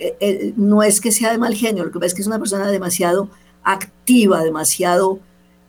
[0.00, 2.26] Eh, eh, no es que sea de mal genio, lo que pasa es que es
[2.26, 3.28] una persona demasiado
[3.62, 5.20] activa, demasiado,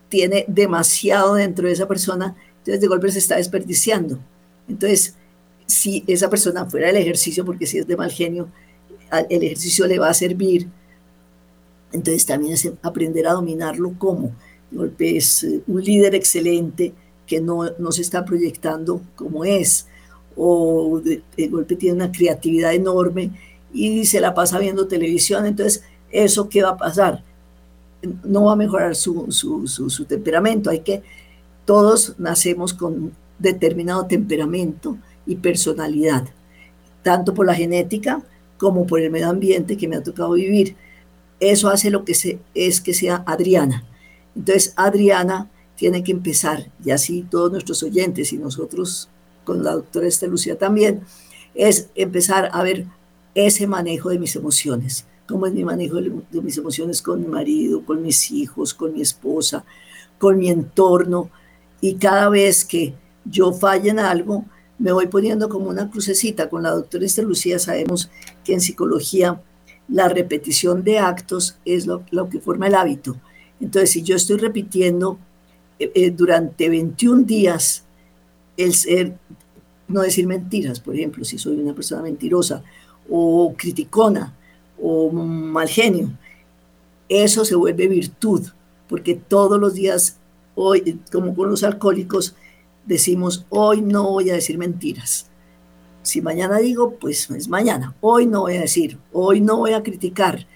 [0.07, 4.19] tiene demasiado dentro de esa persona, entonces de golpe se está desperdiciando.
[4.69, 5.15] Entonces,
[5.65, 8.47] si esa persona fuera el ejercicio, porque si es de mal genio,
[9.29, 10.69] el ejercicio le va a servir,
[11.91, 14.31] entonces también es aprender a dominarlo como.
[14.69, 16.93] De golpe es eh, un líder excelente
[17.27, 19.87] que no, no se está proyectando como es,
[20.37, 23.31] o de, golpe tiene una creatividad enorme
[23.73, 27.23] y se la pasa viendo televisión, entonces, ¿eso qué va a pasar?
[28.23, 31.03] No va a mejorar su, su, su temperamento, hay que,
[31.65, 36.27] todos nacemos con determinado temperamento y personalidad,
[37.03, 38.23] tanto por la genética
[38.57, 40.75] como por el medio ambiente que me ha tocado vivir.
[41.39, 43.83] Eso hace lo que se, es que sea Adriana.
[44.35, 49.09] Entonces, Adriana tiene que empezar, y así todos nuestros oyentes y nosotros
[49.43, 51.01] con la doctora Esther Lucía también,
[51.55, 52.85] es empezar a ver
[53.35, 55.05] ese manejo de mis emociones.
[55.27, 56.11] Cómo es mi manejo de,
[56.41, 59.63] mis emociones con mi marido, con mis hijos, con mi esposa,
[60.17, 61.29] con mi entorno.
[61.79, 62.93] Y cada vez que
[63.25, 64.45] yo falle en algo,
[64.77, 66.49] me voy poniendo como una crucecita.
[66.49, 68.09] Con la doctora Esther Lucía sabemos
[68.43, 69.41] que en psicología
[69.87, 73.17] la repetición de actos es lo, que forma el hábito.
[73.59, 75.19] Entonces, si yo estoy repitiendo
[75.79, 77.85] eh, eh, durante 21 días
[78.57, 79.17] el ser,
[79.87, 82.63] no decir mentiras, por ejemplo, si soy una persona mentirosa
[83.09, 84.35] o criticona
[84.81, 86.11] o mal genio,
[87.09, 88.47] eso se vuelve virtud,
[88.87, 90.17] porque todos los días,
[90.55, 92.35] hoy, como con los alcohólicos,
[92.85, 95.27] decimos, hoy no voy a decir mentiras.
[96.03, 97.95] Si mañana digo, pues es mañana.
[98.01, 100.47] Hoy no voy a decir, hoy no voy a criticar.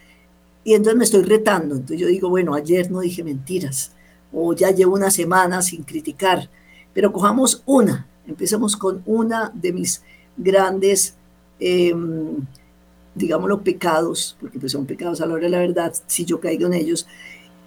[0.64, 1.76] Y entonces me estoy retando.
[1.76, 3.92] Entonces yo digo, bueno, ayer no dije mentiras.
[4.34, 6.50] O ya llevo una semana sin criticar.
[6.94, 8.08] Pero cojamos una.
[8.26, 10.02] Empecemos con una de mis
[10.36, 11.16] grandes,
[11.60, 11.94] eh,
[13.14, 15.94] digámoslo, pecados, porque pues son pecados a la hora de la verdad.
[16.08, 17.08] Si yo caigo en ellos,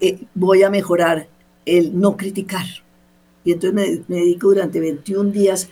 [0.01, 1.28] eh, voy a mejorar
[1.64, 2.66] el no criticar
[3.49, 5.70] y entonces me, dedico durante 21 días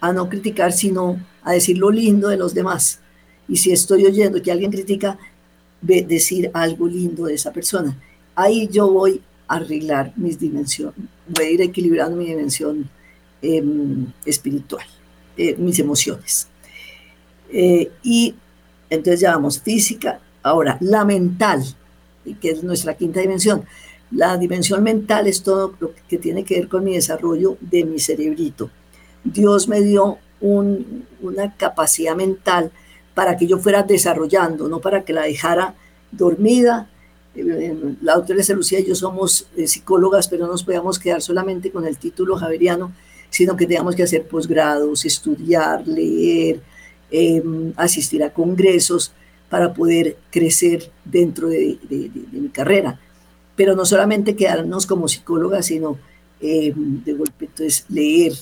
[0.00, 3.00] a no criticar, sino a decir lo lindo de los demás.
[3.46, 5.18] Y si estoy oyendo que alguien critica,
[5.82, 7.94] decir algo lindo de esa persona.
[8.34, 10.96] Ahí yo voy a arreglar mis dimensiones,
[11.28, 12.88] voy a ir equilibrando mi dimensión
[13.42, 14.86] em, espiritual,
[15.36, 16.47] eh, mis emociones.
[17.50, 18.34] Eh, y
[18.90, 21.62] entonces ya vamos, física, ahora la mental,
[22.40, 23.64] que es nuestra quinta dimensión.
[24.10, 27.98] La dimensión mental es todo lo que tiene que ver con mi desarrollo de mi
[27.98, 28.70] cerebrito.
[29.22, 32.70] Dios me dio una capacidad mental
[33.14, 35.74] para que yo fuera desarrollando, no para que la dejara
[36.10, 36.88] dormida.
[37.34, 41.70] Eh, la doctora Lucía y yo somos eh, psicólogas, pero no nos podíamos quedar solamente
[41.70, 42.92] con el título javeriano,
[43.28, 46.60] sino que teníamos que hacer posgrados, estudiar, leer,
[47.10, 49.12] em, asistir a congresos
[49.48, 51.78] para poder crecer dentro de
[52.32, 52.98] mi carrera
[53.58, 55.98] pero no solamente quedarnos como psicólogas, sino
[56.40, 58.32] eh, de golpe entonces leer.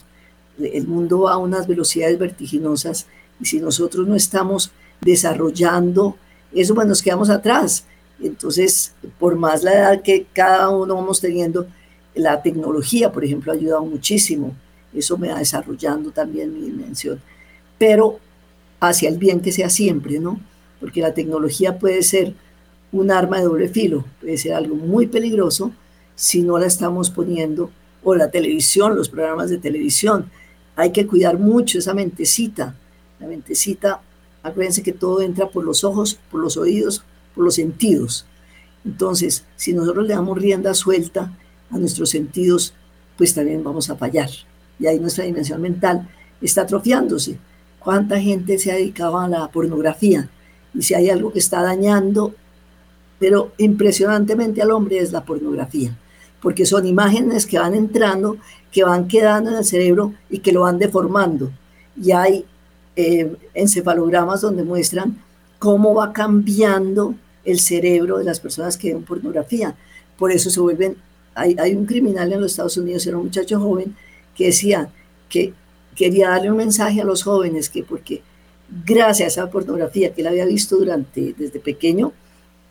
[0.58, 3.06] El mundo va a unas velocidades vertiginosas
[3.40, 6.18] y si nosotros no estamos desarrollando
[6.52, 7.86] eso, pues nos quedamos atrás.
[8.20, 11.66] Entonces, por más la edad que cada uno vamos teniendo,
[12.14, 14.54] la tecnología, por ejemplo, ha ayudado muchísimo.
[14.92, 17.22] Eso me va desarrollando también mi dimensión.
[17.78, 18.20] Pero
[18.80, 20.40] hacia el bien que sea siempre, ¿no?
[20.80, 22.34] Porque la tecnología puede ser
[22.92, 25.72] un arma de doble filo, puede ser algo muy peligroso
[26.14, 27.70] si no la estamos poniendo,
[28.02, 30.30] o la televisión, los programas de televisión.
[30.76, 32.74] Hay que cuidar mucho esa mentecita.
[33.18, 34.00] La mentecita,
[34.42, 37.02] acuérdense que todo entra por los ojos, por los oídos,
[37.34, 38.24] por los sentidos.
[38.84, 41.36] Entonces, si nosotros le damos rienda suelta
[41.70, 42.72] a nuestros sentidos,
[43.18, 44.30] pues también vamos a fallar.
[44.78, 46.08] Y ahí nuestra dimensión mental
[46.40, 47.38] está atrofiándose.
[47.86, 50.28] ¿Cuánta gente se ha dedicado a la pornografía?
[50.74, 52.34] Y si hay algo que está dañando
[53.18, 55.96] pero impresionantemente al hombre es la pornografía,
[56.42, 58.38] porque son imágenes que van entrando,
[58.70, 61.50] que van quedando en el cerebro y que lo van deformando.
[61.96, 62.44] Y hay
[62.94, 65.22] eh, encefalogramas donde muestran
[65.58, 67.14] cómo va cambiando
[67.44, 69.74] el cerebro de las personas que ven pornografía.
[70.18, 70.96] Por eso se vuelven,
[71.34, 73.96] hay, hay un criminal en los Estados Unidos, era un muchacho joven,
[74.34, 74.90] que decía
[75.30, 75.54] que
[75.96, 78.22] quería darle un mensaje a los jóvenes, que porque
[78.84, 82.12] gracias a la pornografía que él había visto durante, desde pequeño,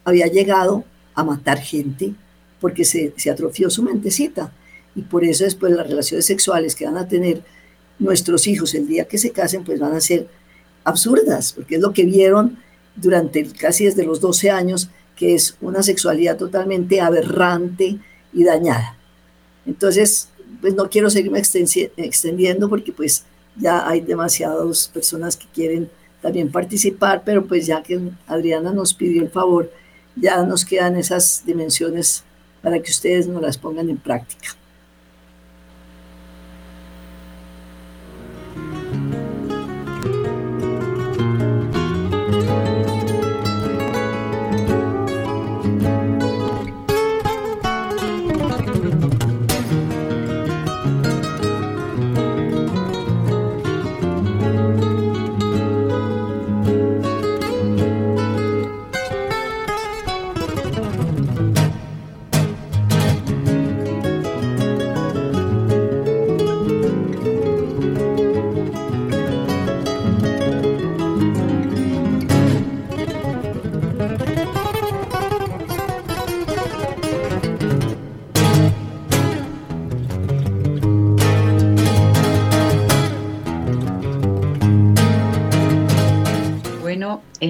[0.06, 2.14] había llegado a matar gente
[2.60, 4.54] porque se, atrofió su mentecita.
[4.96, 7.42] Y por eso después las relaciones sexuales que van a tener
[8.00, 10.28] nuestros hijos el día que se casen, pues van a ser
[10.84, 12.60] absurdas, porque es lo que vieron
[12.96, 17.98] durante casi desde los 12 años, que es una sexualidad totalmente aberrante
[18.34, 18.98] y dañada.
[19.66, 20.30] Entonces,
[20.62, 23.24] pues no quiero seguirme extendiendo porque pues
[23.56, 25.90] ya hay demasiadas personas que quieren
[26.22, 29.72] también participar, pero pues ya que Adriana nos pidió el favor,
[30.16, 32.24] ya nos quedan esas dimensiones
[32.62, 34.56] para que ustedes nos las pongan en práctica.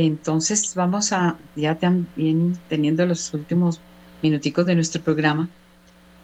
[0.04, 3.80] Entonces vamos a, ya también teniendo los últimos
[4.22, 5.48] minuticos de nuestro programa,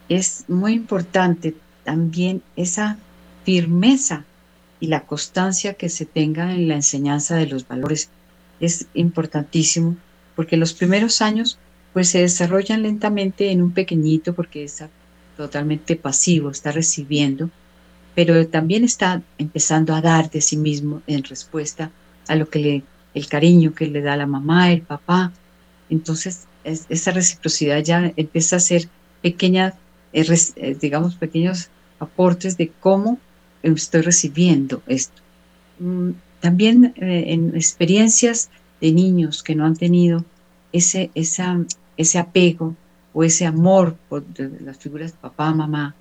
[0.09, 1.55] es muy importante
[1.85, 2.97] también esa
[3.45, 4.25] firmeza
[4.81, 8.09] y la constancia que se tenga en la enseñanza de los valores.
[8.59, 9.95] Es importantísimo
[10.35, 11.57] porque los primeros años
[11.93, 14.89] pues se desarrollan lentamente en un pequeñito porque está
[15.37, 17.49] totalmente pasivo, está recibiendo,
[18.15, 21.89] pero también está empezando a dar de sí mismo en respuesta
[22.27, 22.83] a lo que le
[23.13, 25.31] el cariño que le da la mamá, el papá.
[25.89, 28.87] Entonces, esa reciprocidad ya empieza a ser
[29.21, 29.73] pequeñas,
[30.13, 33.19] eh, eh, digamos, pequeños aportes de cómo
[33.63, 35.21] estoy recibiendo esto.
[35.79, 38.49] Mm, también eh, en experiencias
[38.79, 40.25] de niños que no han tenido
[40.71, 41.59] ese, esa,
[41.97, 42.75] ese apego
[43.13, 44.23] o ese amor por
[44.61, 45.95] las figuras de papá, mamá,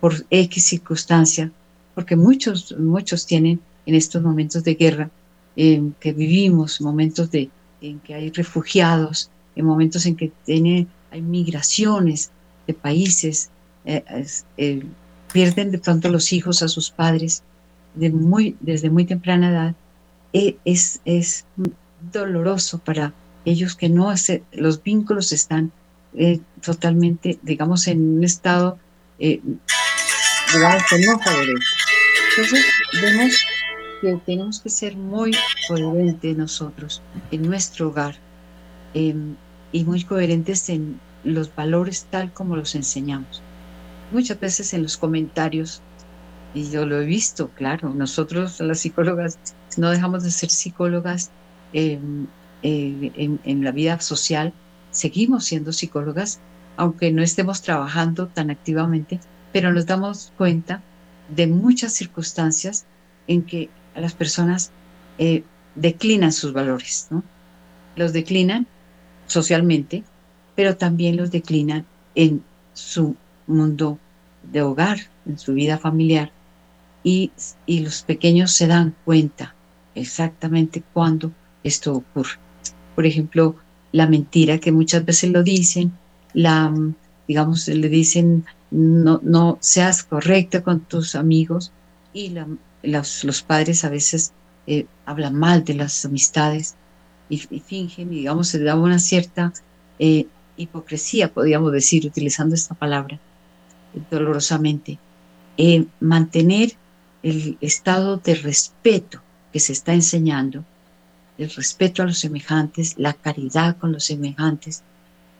[0.00, 1.50] por X circunstancia,
[1.94, 5.10] porque muchos, muchos tienen en estos momentos de guerra
[5.56, 7.50] en que vivimos, momentos de,
[7.80, 12.30] en que hay refugiados, en momentos en que tiene, hay migraciones
[12.66, 13.50] de países,
[13.84, 14.02] eh,
[14.56, 14.82] eh,
[15.32, 17.42] pierden de pronto los hijos a sus padres
[17.94, 19.74] de muy, desde muy temprana edad,
[20.32, 21.44] e, es, es
[22.12, 23.12] doloroso para
[23.44, 24.14] ellos que no
[24.52, 25.72] los vínculos están
[26.14, 28.78] eh, totalmente, digamos, en un estado,
[29.18, 31.64] digamos, que no favorece.
[32.36, 32.64] Entonces,
[33.00, 33.44] vemos
[34.02, 35.30] que tenemos que ser muy
[35.68, 37.00] coherentes nosotros
[37.30, 38.16] en nuestro hogar
[38.94, 39.36] em,
[39.70, 43.40] y muy coherentes en los valores tal como los enseñamos.
[44.10, 45.80] Muchas veces en los comentarios,
[46.52, 49.38] y yo lo he visto, claro, nosotros las psicólogas
[49.76, 51.30] no dejamos de ser psicólogas
[51.72, 52.26] em,
[52.64, 54.52] eh, en, en la vida social,
[54.90, 56.40] seguimos siendo psicólogas,
[56.76, 59.20] aunque no estemos trabajando tan activamente,
[59.52, 60.82] pero nos damos cuenta
[61.28, 62.84] de muchas circunstancias
[63.28, 64.70] en que las personas
[65.18, 67.22] eh, declinan sus valores, ¿no?
[67.96, 68.66] Los declinan
[69.26, 70.02] socialmente,
[70.54, 71.84] pero también los declinan
[72.14, 72.42] en
[72.74, 73.16] su
[73.46, 73.98] mundo
[74.50, 76.32] de hogar, en su vida familiar,
[77.04, 77.32] y,
[77.66, 79.54] y los pequeños se dan cuenta
[79.94, 81.32] exactamente cuando
[81.64, 82.38] esto ocurre.
[82.94, 83.56] Por ejemplo,
[83.92, 85.92] la mentira que muchas veces lo dicen,
[86.32, 86.72] la,
[87.28, 91.72] digamos, le dicen no, no seas correcta con tus amigos
[92.12, 92.46] y la,
[92.82, 94.32] los, padres a veces
[94.66, 96.76] eh, hablan mal de las amistades
[97.28, 99.52] y, fingen, digamos, se da una cierta
[99.98, 100.26] eh,
[100.56, 103.18] hipocresía, podríamos decir, utilizando esta palabra,
[104.10, 104.98] dolorosamente.
[105.56, 106.72] Eh, mantener
[107.22, 109.22] el estado de respeto
[109.52, 110.64] que se está enseñando,
[111.38, 114.82] el respeto a los semejantes, la caridad con los semejantes,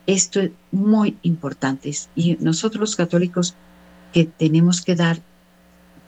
[0.07, 1.93] esto es muy importante.
[2.15, 3.55] Y nosotros los católicos
[4.13, 5.21] que tenemos que dar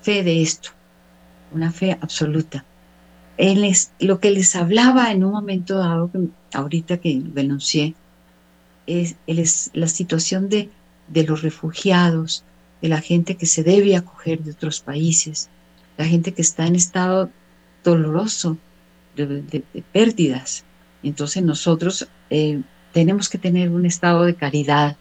[0.03, 0.70] fe de esto,
[1.55, 2.65] una fe absoluta.
[3.99, 6.11] Lo que les hablaba en un momento dado,
[6.53, 7.95] ahorita que denuncié,
[8.87, 9.17] es,
[9.73, 10.71] la situación de,
[11.09, 12.45] de los refugiados,
[12.83, 15.49] de la gente que se debe acoger de otros países,
[15.97, 17.31] la gente que está en estado
[17.83, 18.59] doloroso
[19.17, 20.65] de, pérdidas.
[21.03, 24.97] Entonces nosotros eh, tenemos que tener un estado de caridad,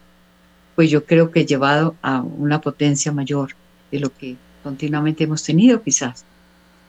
[0.74, 3.50] pues yo creo que llevado a una potencia mayor
[3.90, 6.24] de lo que continuamente hemos tenido quizás.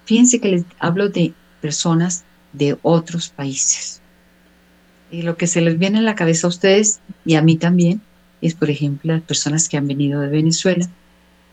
[0.06, 4.02] Fíjense que les hablo de personas de otros países.
[5.12, 8.02] Y lo que se les viene a la cabeza a ustedes y a mí también
[8.42, 10.88] es, por ejemplo, las personas que han venido de Venezuela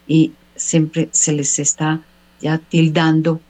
[0.06, 2.00] y siempre se les está
[2.40, 3.40] ya tildando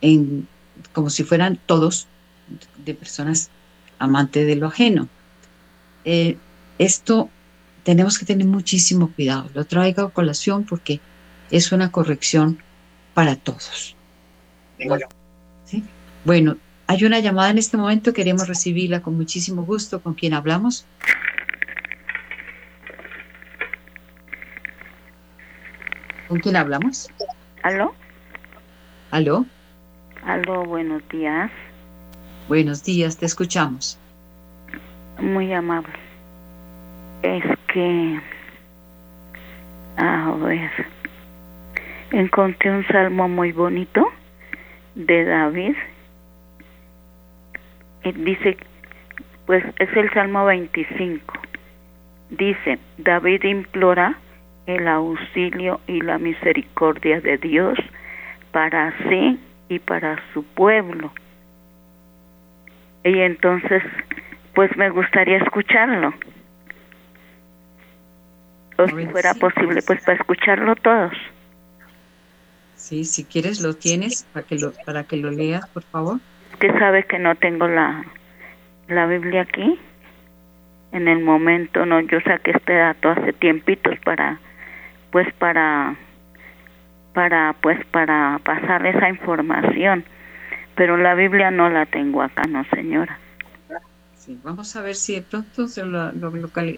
[0.00, 0.46] en,
[0.92, 2.06] como si fueran todos
[2.84, 3.50] de personas
[3.98, 5.08] amantes de lo ajeno.
[6.04, 6.36] Eh,
[6.78, 7.28] esto
[7.82, 9.50] tenemos que tener muchísimo cuidado.
[9.54, 11.00] Lo traigo a colación porque
[11.50, 12.58] es una corrección
[13.14, 13.96] para todos.
[15.64, 15.84] ¿Sí?
[16.24, 16.56] Bueno,
[16.86, 20.00] hay una llamada en este momento, queremos recibirla con muchísimo gusto.
[20.02, 20.84] ¿Con quién hablamos?
[26.26, 27.08] ¿Con quién hablamos?
[27.62, 27.94] ¿Aló?
[29.10, 29.46] ¿Aló?
[30.24, 31.50] Aló, buenos días.
[32.48, 33.98] Buenos días, te escuchamos.
[35.20, 35.92] Muy amable.
[37.22, 38.20] Es que,
[39.96, 40.70] a ver,
[42.10, 44.10] encontré un salmo muy bonito
[45.06, 45.76] de David.
[48.04, 48.56] Y dice,
[49.46, 51.34] pues es el Salmo 25.
[52.30, 54.16] Dice, David implora
[54.66, 57.78] el auxilio y la misericordia de Dios
[58.52, 59.38] para sí
[59.68, 61.12] y para su pueblo.
[63.04, 63.82] Y entonces,
[64.54, 66.12] pues me gustaría escucharlo.
[68.78, 71.12] O si fuera posible, pues para escucharlo todos.
[72.80, 76.18] Sí, si quieres lo tienes para que lo para que lo leas, por favor.
[76.54, 78.04] Usted sabe que no tengo la
[78.88, 79.78] la Biblia aquí.
[80.92, 84.40] En el momento no, yo saqué este dato hace tiempitos para
[85.12, 85.96] pues para
[87.12, 90.04] para pues para pasar esa información
[90.74, 93.18] pero la Biblia no la tengo acá no señora
[94.16, 96.12] sí, vamos a ver si de pronto lo,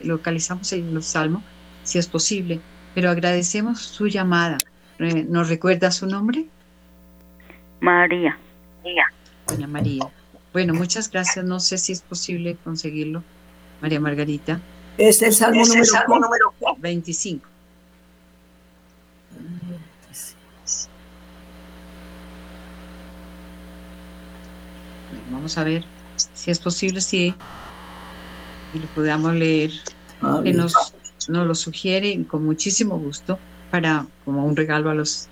[0.02, 1.42] localizamos en los salmos
[1.82, 2.60] si es posible
[2.94, 4.58] pero agradecemos su llamada
[5.10, 6.46] nos recuerda su nombre
[7.80, 8.38] María.
[9.48, 10.08] Doña María.
[10.52, 11.44] Bueno muchas gracias.
[11.44, 13.24] No sé si es posible conseguirlo
[13.80, 14.60] María Margarita.
[14.98, 17.48] Es el salmo, número, el salmo número 25
[25.30, 25.82] Vamos a ver
[26.34, 27.34] si es posible, si
[28.74, 29.72] lo podamos leer,
[30.44, 30.74] que nos,
[31.28, 33.38] nos lo sugiere con muchísimo gusto
[33.72, 35.28] para como un regalo a los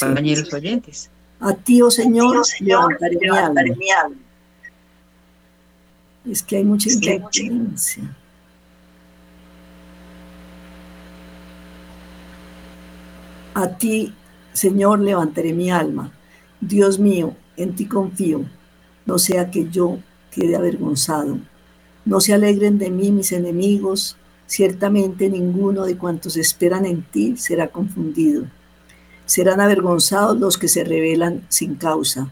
[0.00, 1.10] compañeros oyentes.
[1.38, 3.18] A ti, oh Señor, levantaré,
[3.76, 4.16] mi, alma.
[6.24, 8.02] Es que hay mucha inteligencia.
[13.52, 14.14] A ti,
[14.54, 16.10] Señor, levantaré mi alma.
[16.62, 18.46] Dios mío, en ti confío
[19.04, 19.98] no sea que yo
[20.30, 21.38] quede avergonzado.
[22.06, 24.16] No se alegren de mí mis enemigos,
[24.46, 28.44] ciertamente ninguno de cuantos esperan en ti será confundido.
[29.26, 32.30] Serán avergonzados los que se rebelan sin causa.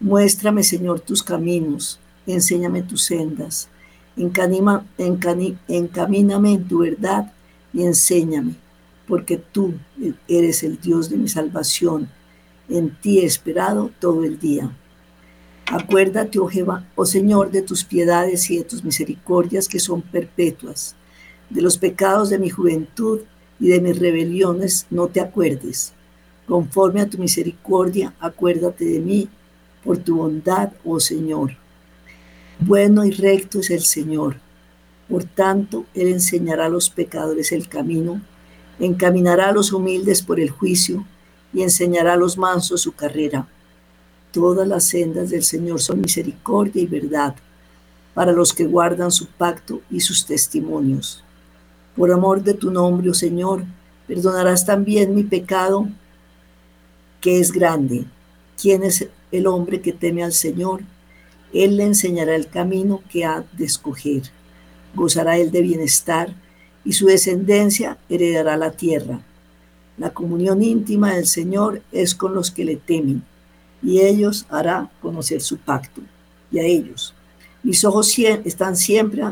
[0.00, 3.68] Muéstrame, Señor, tus caminos, enséñame tus sendas,
[4.16, 4.84] encamíname
[6.52, 7.32] en tu verdad
[7.72, 8.54] y enséñame,
[9.06, 9.74] porque tú
[10.28, 12.08] eres el Dios de mi salvación.
[12.68, 14.70] En ti he esperado todo el día.
[15.66, 20.96] Acuérdate, oh Jehová, oh Señor, de tus piedades y de tus misericordias que son perpetuas.
[21.50, 23.20] De los pecados de mi juventud
[23.58, 25.92] y de mis rebeliones no te acuerdes.
[26.46, 29.28] Conforme a tu misericordia, acuérdate de mí
[29.84, 31.56] por tu bondad, oh Señor.
[32.60, 34.36] Bueno y recto es el Señor.
[35.08, 38.20] Por tanto, Él enseñará a los pecadores el camino,
[38.78, 41.06] encaminará a los humildes por el juicio
[41.52, 43.48] y enseñará a los mansos su carrera
[44.32, 47.34] Todas las sendas del Señor son misericordia y verdad
[48.12, 51.24] para los que guardan su pacto y sus testimonios.
[51.98, 53.64] Por amor de tu nombre, oh Señor,
[54.06, 55.88] perdonarás también mi pecado,
[57.20, 58.04] que es grande.
[58.56, 60.82] ¿Quién es el hombre que teme al Señor?
[61.52, 64.22] Él le enseñará el camino que ha de escoger.
[64.94, 66.32] Gozará él de bienestar
[66.84, 69.20] y su descendencia heredará la tierra.
[69.96, 73.24] La comunión íntima del Señor es con los que le temen
[73.82, 76.00] y ellos hará conocer su pacto.
[76.52, 77.12] Y a ellos,
[77.64, 79.24] mis ojos están siempre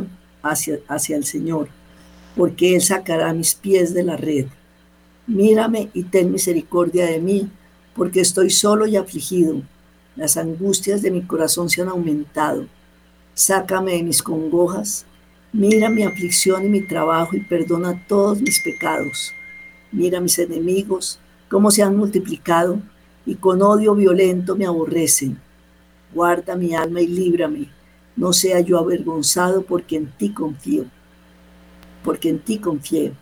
[0.43, 1.69] hacia, hacia el Señor,
[2.37, 4.47] porque Él sacará mis pies de la red.
[5.27, 7.51] Mírame y ten misericordia de mí,
[7.95, 9.63] porque estoy solo y afligido.
[10.15, 12.67] Las angustias de mi corazón se han aumentado.
[13.35, 15.07] Sácame de mis congojas.
[15.53, 19.33] Mira mi aflicción y mi trabajo y perdona todos mis pecados.
[19.91, 21.19] Mira mis enemigos,
[21.49, 22.81] cómo se han multiplicado
[23.25, 25.39] y con odio violento me aborrecen.
[26.15, 27.69] Guarda mi alma y líbrame,
[28.15, 30.87] no sea yo avergonzado porque en ti confío,
[32.07, 33.13] porque en ti confío.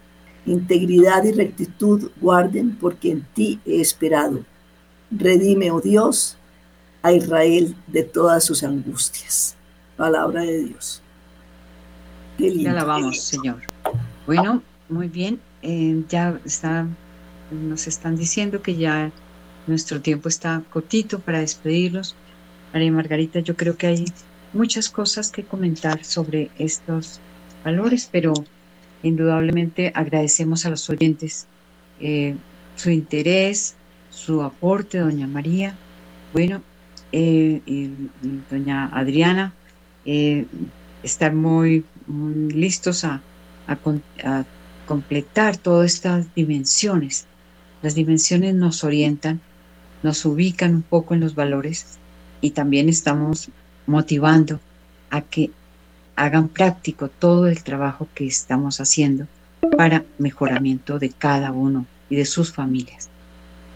[0.47, 4.45] Integridad y rectitud guarden porque en ti he esperado.
[5.11, 6.37] Redime, oh Dios,
[7.03, 9.57] a Israel de todas sus angustias.
[9.97, 11.01] Palabra de Dios.
[12.37, 12.71] Qué lindo.
[12.71, 13.63] alabamos, Señor.
[14.27, 15.41] Bueno, muy bien.
[15.63, 16.87] Eh, ya está,
[17.51, 19.11] nos están diciendo que ya
[19.67, 22.15] nuestro tiempo está cortito para despedirlos.
[22.75, 24.05] María Margarita, yo creo que hay
[24.53, 27.21] muchas cosas que comentar sobre estos
[27.65, 28.35] valores, pero
[29.05, 31.47] indudablemente agradecemos a los oyentes
[32.01, 32.35] eh,
[32.77, 33.77] su interés,
[34.11, 35.77] su aporte, doña María.
[36.33, 36.63] Bueno,
[37.13, 37.91] eh, y,
[38.51, 39.53] doña Adriana,
[40.05, 40.47] eh,
[41.03, 43.23] estar muy, listos a,
[43.67, 44.45] a
[44.87, 47.27] completar todas estas dimensiones.
[47.83, 49.41] Las dimensiones nos orientan,
[50.03, 51.99] nos ubican un poco en los valores
[52.41, 53.49] y también estamos
[53.87, 54.61] motivando
[55.11, 55.51] a que
[56.17, 59.27] hagan práctico todo el trabajo que estamos haciendo
[59.77, 63.09] para mejoramiento de cada uno y de sus familias.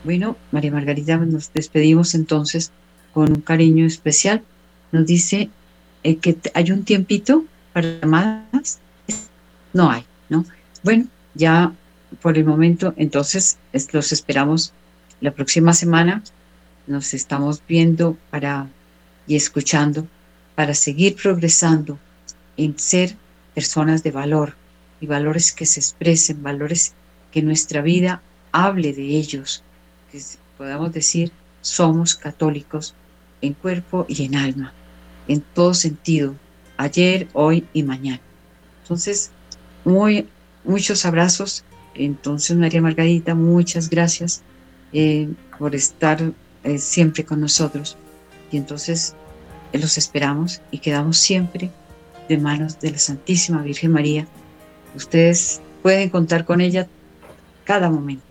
[0.04, 2.70] Bueno, María Margarita, nos despedimos entonces
[3.12, 4.42] con un cariño especial.
[4.92, 5.50] Nos dice
[6.02, 8.78] eh, que hay un tiempito para más.
[9.72, 10.44] No hay, ¿no?
[10.82, 11.72] Bueno, ya
[12.22, 13.58] por el momento, entonces
[13.92, 14.72] los esperamos
[15.20, 16.22] la próxima semana.
[16.86, 18.68] Nos estamos viendo para
[19.26, 20.06] y escuchando
[20.54, 21.98] para seguir progresando
[22.58, 23.16] en ser
[23.54, 24.54] personas de valor
[25.00, 26.92] y valores que se expresen, valores
[27.32, 28.20] que nuestra vida
[28.52, 29.62] hable de ellos,
[30.12, 30.20] que
[30.58, 32.94] podamos decir somos católicos
[33.40, 34.74] en cuerpo y en alma,
[35.28, 36.34] en todo sentido,
[36.76, 38.20] ayer, hoy y mañana.
[38.82, 39.30] Entonces,
[39.84, 40.28] muy,
[40.64, 41.64] muchos abrazos.
[41.94, 44.42] Entonces, María Margarita, muchas gracias
[44.92, 45.28] eh,
[45.58, 46.32] por estar
[46.64, 47.96] eh, siempre con nosotros.
[48.50, 49.14] Y entonces
[49.72, 51.70] los esperamos y quedamos siempre
[52.28, 54.26] de manos de la Santísima Virgen María.
[54.94, 56.86] Ustedes pueden contar con ella
[57.64, 58.24] cada momento.